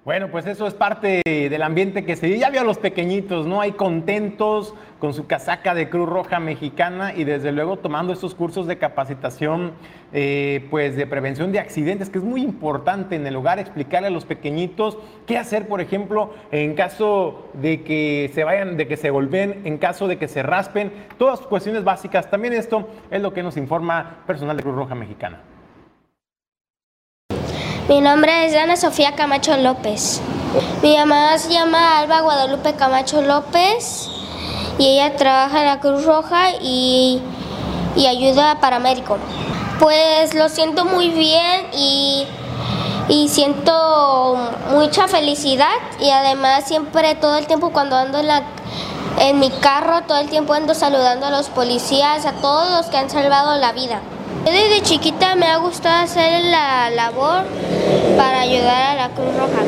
[0.05, 3.61] Bueno, pues eso es parte del ambiente que se ya vio a los pequeñitos, ¿no?
[3.61, 8.66] Hay contentos con su casaca de Cruz Roja Mexicana y desde luego tomando estos cursos
[8.66, 9.70] de capacitación,
[10.12, 14.11] eh, pues de prevención de accidentes, que es muy importante en el hogar explicarle a
[14.11, 19.11] los pequeñitos qué hacer, por ejemplo, en caso de que se vayan, de que se
[19.11, 22.28] golpeen, en caso de que se raspen, todas cuestiones básicas.
[22.28, 25.51] También esto es lo que nos informa personal de Cruz Roja Mexicana.
[27.89, 30.20] Mi nombre es Ana Sofía Camacho López.
[30.83, 34.09] Mi mamá se llama Alba Guadalupe Camacho López
[34.78, 37.20] y ella trabaja en la Cruz Roja y,
[37.97, 39.18] ayuda a paramédico.
[39.80, 42.24] Pues lo siento muy bien y,
[43.09, 44.37] y siento
[44.70, 48.43] mucha felicidad y además siempre todo el tiempo cuando ando en la
[49.18, 52.97] en mi carro todo el tiempo ando saludando a los policías, a todos los que
[52.97, 54.01] han salvado la vida.
[54.45, 57.45] Desde chiquita me ha gustado hacer la labor
[58.16, 59.66] para ayudar a la Cruz Roja.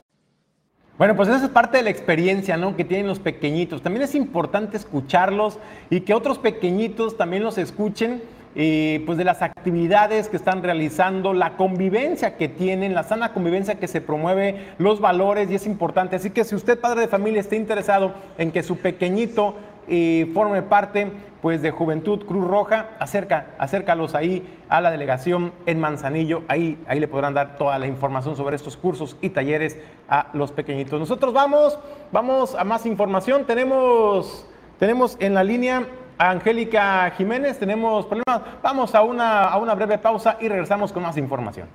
[0.99, 2.77] Bueno, pues esa es parte de la experiencia ¿no?
[2.77, 3.83] que tienen los pequeñitos.
[3.83, 5.59] También es importante escucharlos
[5.91, 8.23] y que otros pequeñitos también los escuchen
[8.57, 13.81] eh, pues de las actividades que están realizando, la convivencia que tienen, la sana convivencia
[13.81, 16.15] que se promueve, los valores y es importante.
[16.15, 19.57] Así que si usted, padre de familia, está interesado en que su pequeñito
[19.89, 21.13] y forme parte
[21.45, 26.99] pues de Juventud Cruz Roja, acerca, acércalos ahí a la delegación en Manzanillo, ahí, ahí
[26.99, 29.79] le podrán dar toda la información sobre estos cursos y talleres
[30.09, 30.99] a los pequeñitos.
[30.99, 31.79] Nosotros vamos,
[32.13, 34.47] vamos a más información, tenemos,
[34.79, 39.99] tenemos en la línea a Angélica Jiménez, tenemos problemas, vamos a una, a una breve
[39.99, 41.69] pausa y regresamos con más información.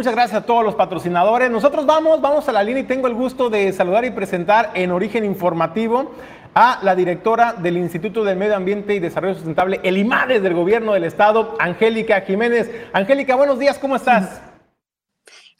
[0.00, 1.50] Muchas gracias a todos los patrocinadores.
[1.50, 4.92] Nosotros vamos, vamos a la línea y tengo el gusto de saludar y presentar en
[4.92, 6.14] origen informativo
[6.54, 10.94] a la directora del Instituto del Medio Ambiente y Desarrollo Sustentable, el IMADES del Gobierno
[10.94, 12.70] del Estado, Angélica Jiménez.
[12.94, 14.40] Angélica, buenos días, ¿cómo estás?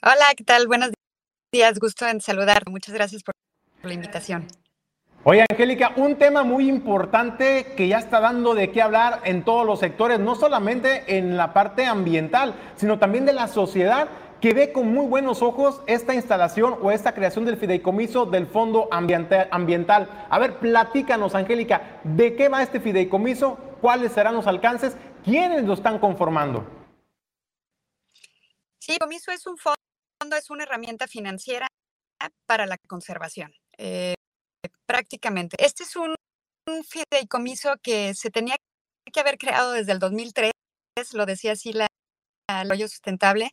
[0.03, 0.67] Hola, ¿qué tal?
[0.67, 0.91] Buenos
[1.53, 2.63] días, gusto en saludar.
[2.67, 3.35] Muchas gracias por
[3.83, 4.49] la invitación.
[5.23, 9.67] Oye, Angélica, un tema muy importante que ya está dando de qué hablar en todos
[9.67, 14.09] los sectores, no solamente en la parte ambiental, sino también de la sociedad
[14.41, 18.89] que ve con muy buenos ojos esta instalación o esta creación del fideicomiso del Fondo
[18.91, 20.27] Ambiental.
[20.31, 23.57] A ver, platícanos, Angélica, ¿de qué va este fideicomiso?
[23.81, 24.97] ¿Cuáles serán los alcances?
[25.25, 26.65] ¿Quiénes lo están conformando?
[28.79, 31.67] Sí, el fideicomiso es un fondo, es una herramienta financiera
[32.47, 33.53] para la conservación.
[33.77, 34.15] Eh,
[34.87, 35.57] prácticamente.
[35.65, 36.15] Este es un,
[36.85, 38.57] fideicomiso que se tenía
[39.13, 40.53] que haber creado desde el 2003,
[41.15, 41.89] lo decía así la,
[42.49, 43.51] el hoyo sustentable,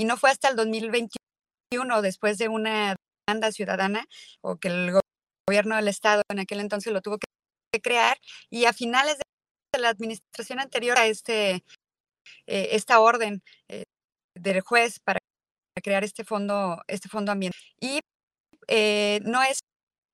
[0.00, 2.96] y no fue hasta el 2021, después de una
[3.28, 4.06] demanda ciudadana,
[4.40, 4.98] o que el
[5.46, 8.16] gobierno del Estado en aquel entonces lo tuvo que crear,
[8.48, 11.56] y a finales de la administración anterior a este,
[12.46, 13.84] eh, esta orden eh,
[14.34, 15.18] del juez para
[15.84, 17.60] crear este fondo, este fondo ambiental.
[17.78, 18.00] Y
[18.68, 19.58] eh, no es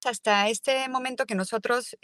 [0.05, 1.97] hasta este momento que nosotros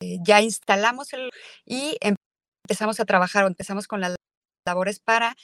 [0.00, 1.30] ya instalamos el
[1.64, 4.16] y empezamos a trabajar o empezamos con las
[4.66, 5.34] labores para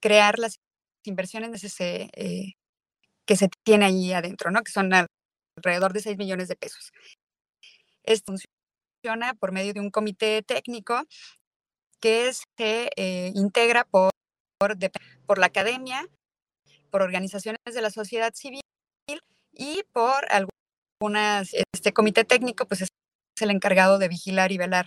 [0.00, 0.58] crear las
[1.04, 4.62] inversiones que se tiene ahí adentro, ¿no?
[4.62, 6.92] Que son alrededor de 6 millones de pesos.
[8.04, 8.32] Esto
[9.02, 11.02] funciona por medio de un comité técnico
[12.00, 14.10] que se eh, integra por,
[15.26, 16.06] por, la academia,
[16.90, 18.62] por organizaciones de la sociedad civil
[19.52, 22.88] y por algunas, este comité técnico pues es
[23.40, 24.86] el encargado de vigilar y velar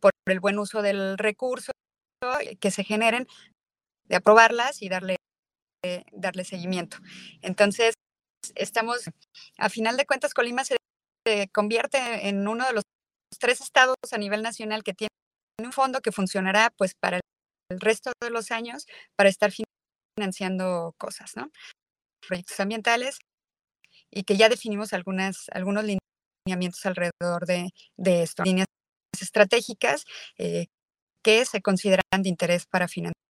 [0.00, 1.72] por el buen uso del recurso
[2.60, 3.26] que se generen,
[4.08, 5.16] de aprobarlas y darle,
[6.12, 6.98] darle seguimiento.
[7.42, 7.94] Entonces,
[8.54, 9.02] estamos,
[9.58, 10.76] a final de cuentas, Colima se
[11.52, 12.84] convierte en uno de los
[13.38, 15.08] tres estados a nivel nacional que tienen
[15.62, 17.20] un fondo que funcionará pues para
[17.70, 18.86] el resto de los años
[19.16, 19.52] para estar
[20.16, 21.50] financiando cosas, ¿no?
[22.26, 23.18] Proyectos ambientales
[24.10, 28.66] y que ya definimos algunas, algunos lineamientos alrededor de, de esto, líneas
[29.20, 30.04] estratégicas
[30.38, 30.68] eh,
[31.22, 33.27] que se consideran de interés para financiar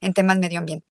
[0.00, 0.86] en temas medio ambiente.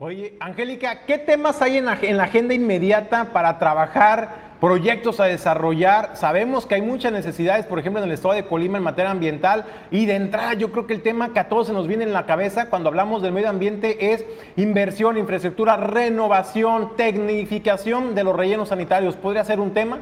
[0.00, 5.24] Oye, Angélica, ¿qué temas hay en la, en la agenda inmediata para trabajar proyectos a
[5.24, 6.16] desarrollar.
[6.16, 9.64] Sabemos que hay muchas necesidades, por ejemplo, en el estado de Colima en materia ambiental.
[9.90, 12.12] Y de entrada, yo creo que el tema que a todos se nos viene en
[12.12, 14.24] la cabeza cuando hablamos del medio ambiente es
[14.56, 19.16] inversión, infraestructura, renovación, tecnificación de los rellenos sanitarios.
[19.16, 20.00] ¿Podría ser un tema?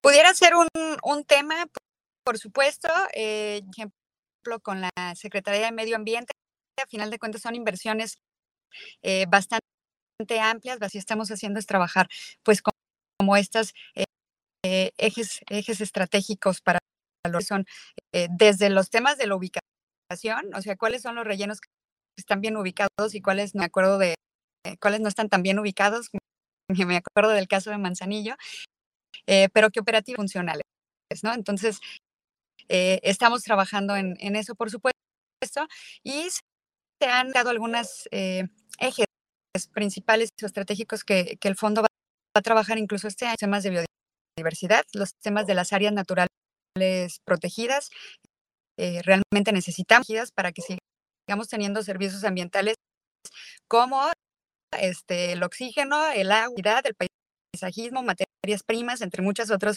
[0.00, 1.54] Pudiera ser un, tema,
[2.24, 2.88] por supuesto.
[3.12, 3.62] Eh,
[4.62, 6.32] con la Secretaría de Medio Ambiente,
[6.82, 8.18] a final de cuentas son inversiones
[9.02, 9.64] eh, bastante
[10.40, 12.08] amplias, así estamos haciendo es trabajar
[12.42, 14.04] pues como estos eh,
[14.64, 16.78] eh, ejes, ejes estratégicos para
[17.30, 17.66] los son
[18.14, 21.68] eh, desde los temas de la ubicación, o sea, cuáles son los rellenos que
[22.18, 24.14] están bien ubicados y cuáles no me acuerdo de
[24.80, 26.10] cuáles no están tan bien ubicados.
[26.86, 28.36] Me acuerdo del caso de Manzanillo,
[29.52, 30.62] pero que operativos funcionales,
[31.24, 31.34] ¿no?
[31.34, 31.80] Entonces,
[32.70, 34.96] estamos trabajando en, eso, por supuesto,
[36.04, 39.06] y se han dado algunos ejes
[39.72, 41.88] principales o estratégicos que, el fondo va
[42.36, 43.84] a trabajar incluso este año temas de
[44.36, 46.28] biodiversidad, los temas de las áreas naturales
[47.24, 47.90] protegidas.
[48.78, 52.76] Eh, realmente necesitamos para que sigamos teniendo servicios ambientales
[53.68, 54.02] como
[54.78, 56.94] este, el oxígeno, el agua, el
[57.52, 59.76] paisajismo, materias primas, entre muchos otros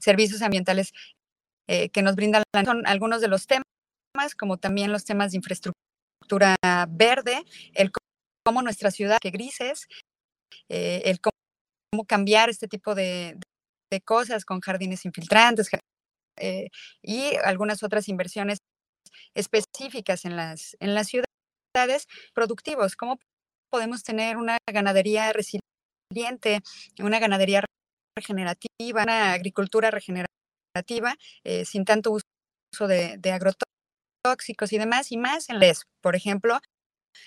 [0.00, 0.92] servicios ambientales
[1.68, 2.42] eh, que nos brindan.
[2.64, 3.64] Son algunos de los temas,
[4.38, 6.56] como también los temas de infraestructura
[6.88, 7.42] verde,
[7.74, 7.90] el
[8.44, 9.86] cómo nuestra ciudad, que grises,
[10.68, 11.36] eh, el cómo
[11.96, 13.38] cómo cambiar este tipo de,
[14.04, 15.70] cosas con jardines infiltrantes
[16.38, 16.68] eh,
[17.02, 18.58] y algunas otras inversiones
[19.34, 22.94] específicas en las, en las ciudades productivos.
[22.94, 23.18] ¿Cómo
[23.70, 26.60] podemos tener una ganadería resiliente,
[26.98, 27.64] una ganadería
[28.18, 30.35] regenerativa, una agricultura regenerativa
[31.44, 36.58] eh, sin tanto uso de, de, agrotóxicos y demás, y más en les, por ejemplo,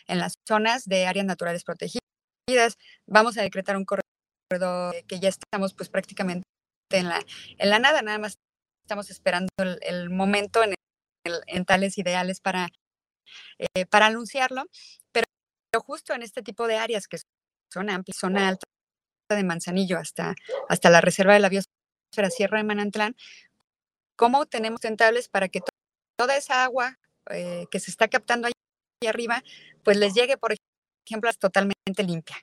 [0.08, 2.78] en las zonas de áreas naturales protegidas.
[3.06, 6.44] Vamos a decretar un corredor que ya estamos pues prácticamente
[6.92, 7.24] en la,
[7.58, 8.36] en la nada, nada más
[8.84, 10.74] estamos esperando el, momento en,
[11.24, 12.70] en, tales ideales para,
[13.60, 14.64] eh, para anunciarlo,
[15.12, 15.28] pero,
[15.86, 17.18] justo en este tipo de áreas que
[17.72, 18.66] son amplias, zona alta
[19.30, 20.34] de Manzanillo hasta,
[20.68, 21.79] hasta la reserva de la biosfera
[22.30, 23.16] Sierra de Manantlán,
[24.16, 25.62] ¿cómo tenemos tentables para que
[26.18, 27.00] toda esa agua
[27.30, 29.44] eh, que se está captando ahí arriba,
[29.84, 30.54] pues les llegue, por
[31.08, 32.38] ejemplo, totalmente limpia?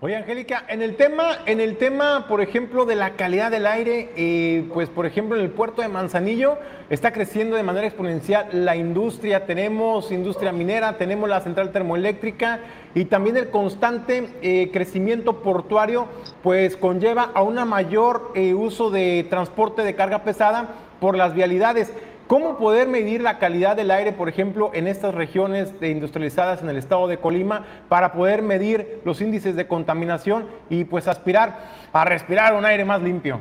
[0.00, 4.10] Oye, Angélica, en el tema, en el tema, por ejemplo, de la calidad del aire,
[4.14, 6.56] eh, pues por ejemplo en el puerto de Manzanillo
[6.88, 12.60] está creciendo de manera exponencial la industria, tenemos industria minera, tenemos la central termoeléctrica
[12.94, 16.06] y también el constante eh, crecimiento portuario,
[16.44, 21.92] pues conlleva a un mayor eh, uso de transporte de carga pesada por las vialidades.
[22.28, 26.76] ¿Cómo poder medir la calidad del aire, por ejemplo, en estas regiones industrializadas en el
[26.76, 32.52] estado de Colima, para poder medir los índices de contaminación y pues aspirar a respirar
[32.52, 33.40] un aire más limpio?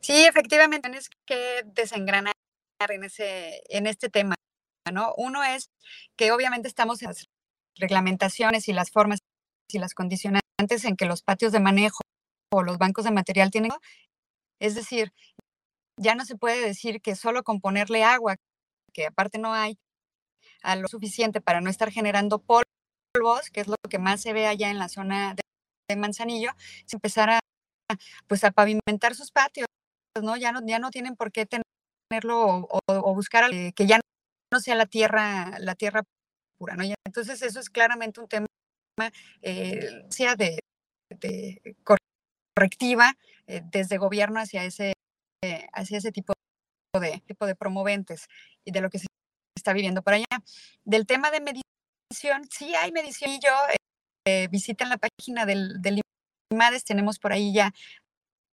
[0.00, 2.32] Sí, efectivamente, tienes que desengranar
[2.88, 4.34] en, ese, en este tema.
[4.90, 5.12] ¿no?
[5.18, 5.70] Uno es
[6.16, 7.26] que obviamente estamos en las
[7.76, 9.18] reglamentaciones y las formas
[9.70, 12.00] y las condicionantes en que los patios de manejo
[12.50, 13.72] o los bancos de material tienen
[14.58, 15.12] Es decir,
[16.02, 18.36] ya no se puede decir que solo con ponerle agua,
[18.92, 19.78] que aparte no hay,
[20.62, 24.46] a lo suficiente para no estar generando polvos, que es lo que más se ve
[24.46, 25.42] allá en la zona de,
[25.96, 26.52] Manzanillo,
[26.86, 27.40] se empezar a,
[28.26, 29.66] pues, a pavimentar sus patios,
[30.22, 30.38] ¿no?
[30.38, 34.00] Ya no, ya no tienen por qué tenerlo o, buscar que ya
[34.50, 36.02] no sea la tierra, la tierra
[36.58, 36.84] pura, ¿no?
[37.06, 38.46] entonces eso es claramente un tema
[39.42, 40.02] eh,
[40.38, 41.76] de,
[42.54, 43.14] correctiva
[43.46, 44.94] eh, desde gobierno hacia ese,
[45.72, 46.34] hacia ese tipo
[47.00, 48.28] de, tipo de promoventes
[48.64, 49.06] y de lo que se
[49.56, 50.26] está viviendo por allá.
[50.84, 53.50] Del tema de medición, sí hay medición y yo
[54.26, 54.48] eh,
[54.88, 56.00] la página del, del
[56.52, 57.72] IMADES, tenemos por ahí ya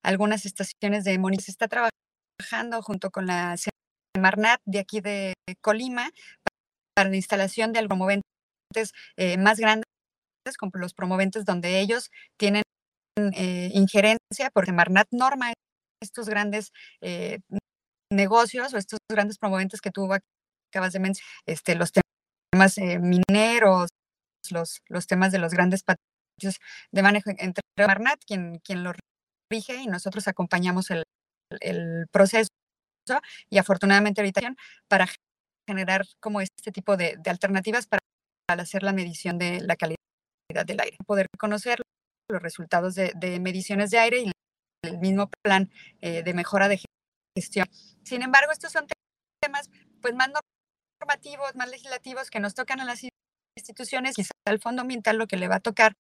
[0.03, 1.45] algunas estaciones de monitoreo.
[1.45, 3.55] Se está trabajando junto con la
[4.15, 6.09] Semarnat de aquí de Colima
[6.95, 8.23] para la instalación de promoventes
[9.17, 9.85] eh, más grandes,
[10.57, 12.63] como los promoventes donde ellos tienen
[13.17, 15.53] eh, injerencia, porque Semarnat norma
[16.01, 16.71] estos grandes
[17.01, 17.39] eh,
[18.11, 23.89] negocios o estos grandes promoventes que tú acabas de mencionar, este, los temas mineros,
[24.51, 26.59] los, los temas de los grandes patios
[26.91, 28.93] de manejo entre Semarnat, quien, quien lo
[29.51, 31.03] rige y nosotros acompañamos el,
[32.11, 32.49] proceso
[33.49, 34.53] y afortunadamente ahorita
[34.87, 35.07] para
[35.67, 38.01] generar como este tipo de, alternativas para,
[38.47, 39.97] hacer la medición de la calidad
[40.65, 41.81] del aire, poder conocer
[42.29, 44.31] los resultados de, mediciones de aire y
[44.83, 45.71] el mismo plan
[46.01, 46.81] eh, de mejora de
[47.37, 47.67] gestión.
[48.03, 48.87] Sin embargo, estos son
[49.41, 49.69] temas
[50.01, 50.29] pues más
[51.01, 53.01] normativos, más legislativos que nos tocan a las
[53.57, 54.17] instituciones.
[54.17, 55.93] y al Fondo Ambiental lo que le va a tocar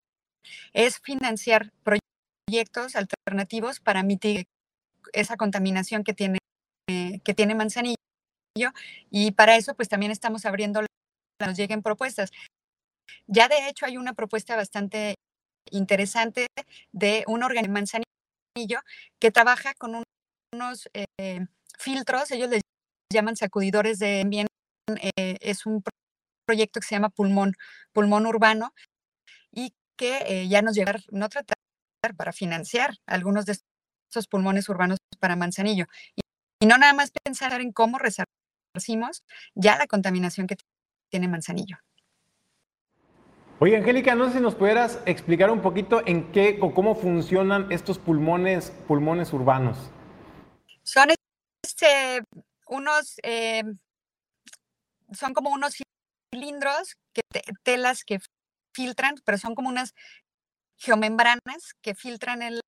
[0.72, 4.44] es financiar proyectos alternativos para mitigar
[5.12, 6.38] esa contaminación que tiene,
[6.86, 7.96] que tiene Manzanillo.
[9.10, 10.80] Y para eso, pues también estamos abriendo,
[11.40, 12.30] nos lleguen propuestas.
[13.26, 15.14] Ya de hecho hay una propuesta bastante
[15.70, 16.46] interesante
[16.92, 18.07] de un organismo Manzanillo
[19.20, 20.02] que trabaja con
[20.52, 21.46] unos eh,
[21.78, 22.62] filtros, ellos les
[23.12, 24.52] llaman sacudidores de ambiente,
[25.16, 25.82] eh, es un
[26.46, 27.54] proyecto que se llama Pulmón,
[27.92, 28.72] Pulmón Urbano,
[29.52, 31.56] y que eh, ya nos llegar, no tratar
[32.16, 33.52] para financiar algunos de
[34.08, 35.86] estos pulmones urbanos para Manzanillo.
[36.60, 40.56] Y, no nada más pensar en cómo resarcimos ya la contaminación que
[41.10, 41.78] tiene Manzanillo.
[43.60, 47.72] Oye, Angélica, no sé si nos pudieras explicar un poquito en qué o cómo funcionan
[47.72, 49.90] estos pulmones, pulmones urbanos.
[50.84, 51.08] Son
[51.64, 52.22] este,
[52.68, 53.64] unos, eh,
[55.12, 55.74] son como unos
[56.32, 57.22] cilindros, que
[57.64, 58.20] telas que
[58.72, 59.92] filtran, pero son como unas
[60.78, 62.60] geomembranas que filtran el,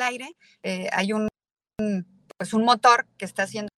[0.00, 0.36] aire.
[0.62, 1.28] Eh, hay un,
[2.36, 3.70] pues un motor que está haciendo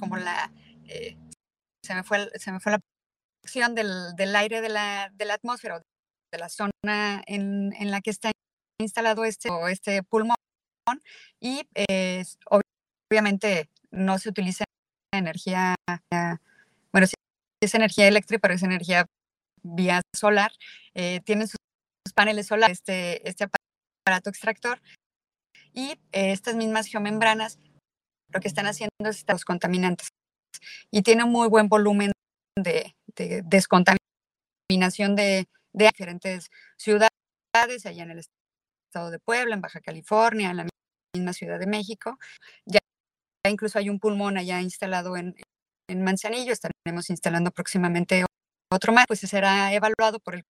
[0.00, 0.50] como la,
[0.88, 1.16] eh,
[1.84, 2.80] se, me fue, se me fue la
[3.44, 5.82] acción del, del aire de la, de la, atmósfera,
[6.32, 8.32] de la zona en, en, la que está
[8.80, 10.36] instalado este, este pulmón.
[11.40, 12.24] Y eh,
[13.10, 14.64] obviamente no se utiliza
[15.12, 15.74] energía,
[16.92, 17.14] bueno, sí
[17.60, 19.06] es energía eléctrica, pero es energía
[19.62, 20.52] vía solar.
[21.24, 21.58] tienen sus
[22.14, 23.44] paneles solares, este, este
[24.04, 24.80] aparato extractor.
[25.74, 27.58] Y eh, estas mismas geomembranas
[28.32, 30.08] lo que están haciendo es los contaminantes.
[30.90, 32.12] Y tiene un muy buen volumen
[32.56, 32.94] de,
[33.44, 40.66] descontaminación de, diferentes ciudades, allá en el estado de Puebla, en Baja California, en la
[41.14, 42.18] misma Ciudad de México.
[42.66, 42.78] Ya,
[43.48, 45.34] incluso hay un pulmón allá instalado en,
[45.88, 48.24] Manzanillo, estaremos instalando próximamente
[48.72, 50.44] otro más, pues será evaluado por el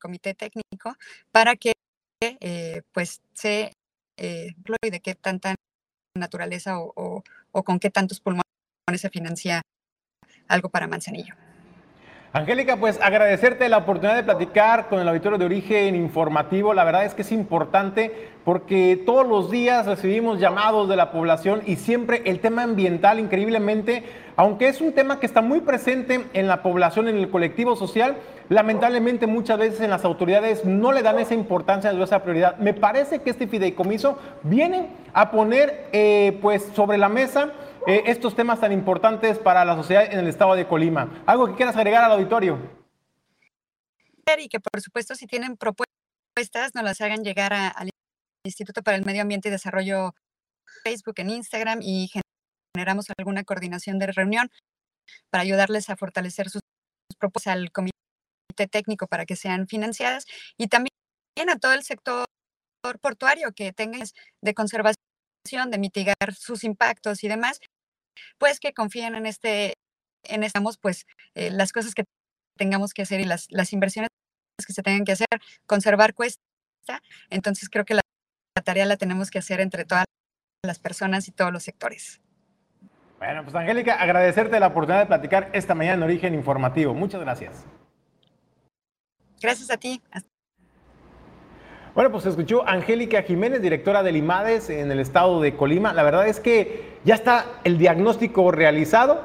[0.00, 0.96] comité técnico
[1.30, 1.72] para que
[2.22, 3.72] eh, pues se
[4.16, 5.54] eh, y de qué tanta
[6.16, 7.22] naturaleza o,
[7.64, 8.44] con qué tantos pulmones
[8.96, 9.60] se financia
[10.48, 11.34] algo para Manzanillo.
[12.36, 16.74] Angélica, pues agradecerte la oportunidad de platicar con el auditorio de origen informativo.
[16.74, 21.62] La verdad es que es importante porque todos los días recibimos llamados de la población
[21.64, 24.04] y siempre el tema ambiental, increíblemente,
[24.36, 28.18] aunque es un tema que está muy presente en la población, en el colectivo social,
[28.50, 32.58] lamentablemente muchas veces en las autoridades no le dan esa importancia esa prioridad.
[32.58, 37.54] Me parece que este fideicomiso viene a poner eh, pues sobre la mesa
[37.86, 41.22] eh, estos temas tan importantes para la sociedad en el estado de Colima.
[41.26, 42.58] ¿Algo que quieras agregar al auditorio?
[44.38, 47.90] Y que por supuesto si tienen propuestas nos las hagan llegar al
[48.44, 50.14] Instituto para el Medio Ambiente y Desarrollo
[50.82, 52.10] Facebook, en Instagram y
[52.74, 54.50] generamos alguna coordinación de reunión
[55.30, 56.60] para ayudarles a fortalecer sus
[57.18, 57.92] propuestas al comité
[58.70, 60.26] técnico para que sean financiadas
[60.56, 60.90] y también
[61.48, 62.26] a todo el sector
[63.00, 63.98] portuario que tenga
[64.42, 64.96] de conservación,
[65.70, 67.60] de mitigar sus impactos y demás,
[68.38, 69.74] pues que confíen en este,
[70.24, 72.04] en estamos, pues eh, las cosas que
[72.56, 74.08] tengamos que hacer y las, las inversiones
[74.64, 75.26] que se tengan que hacer,
[75.66, 76.40] conservar cuesta.
[77.30, 78.02] Entonces creo que la,
[78.64, 80.04] tarea la tenemos que hacer entre toda
[80.64, 82.20] las personas y todos los sectores.
[83.18, 86.94] Bueno, pues Angélica, agradecerte la oportunidad de platicar esta mañana en Origen Informativo.
[86.94, 87.64] Muchas gracias.
[89.40, 90.02] Gracias a ti.
[91.96, 95.94] Bueno, pues escuchó Angélica Jiménez, directora del IMADES en el estado de Colima.
[95.94, 99.22] La verdad es que ya está el diagnóstico realizado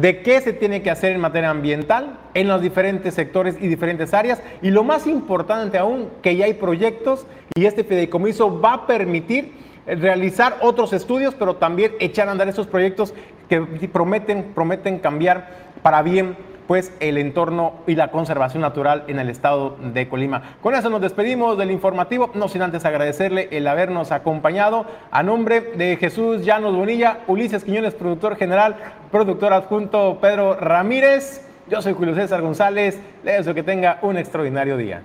[0.00, 4.14] de qué se tiene que hacer en materia ambiental en los diferentes sectores y diferentes
[4.14, 4.42] áreas.
[4.62, 9.52] Y lo más importante aún, que ya hay proyectos y este fideicomiso va a permitir
[9.86, 13.14] realizar otros estudios, pero también echar a andar esos proyectos
[13.48, 13.60] que
[13.92, 16.36] prometen, prometen cambiar para bien
[16.68, 20.56] pues el entorno y la conservación natural en el estado de Colima.
[20.62, 24.84] Con eso nos despedimos del informativo, no sin antes agradecerle el habernos acompañado.
[25.10, 28.76] A nombre de Jesús Llanos Bonilla, Ulises Quiñones, productor general,
[29.10, 34.76] productor adjunto Pedro Ramírez, yo soy Julio César González, le deseo que tenga un extraordinario
[34.76, 35.02] día.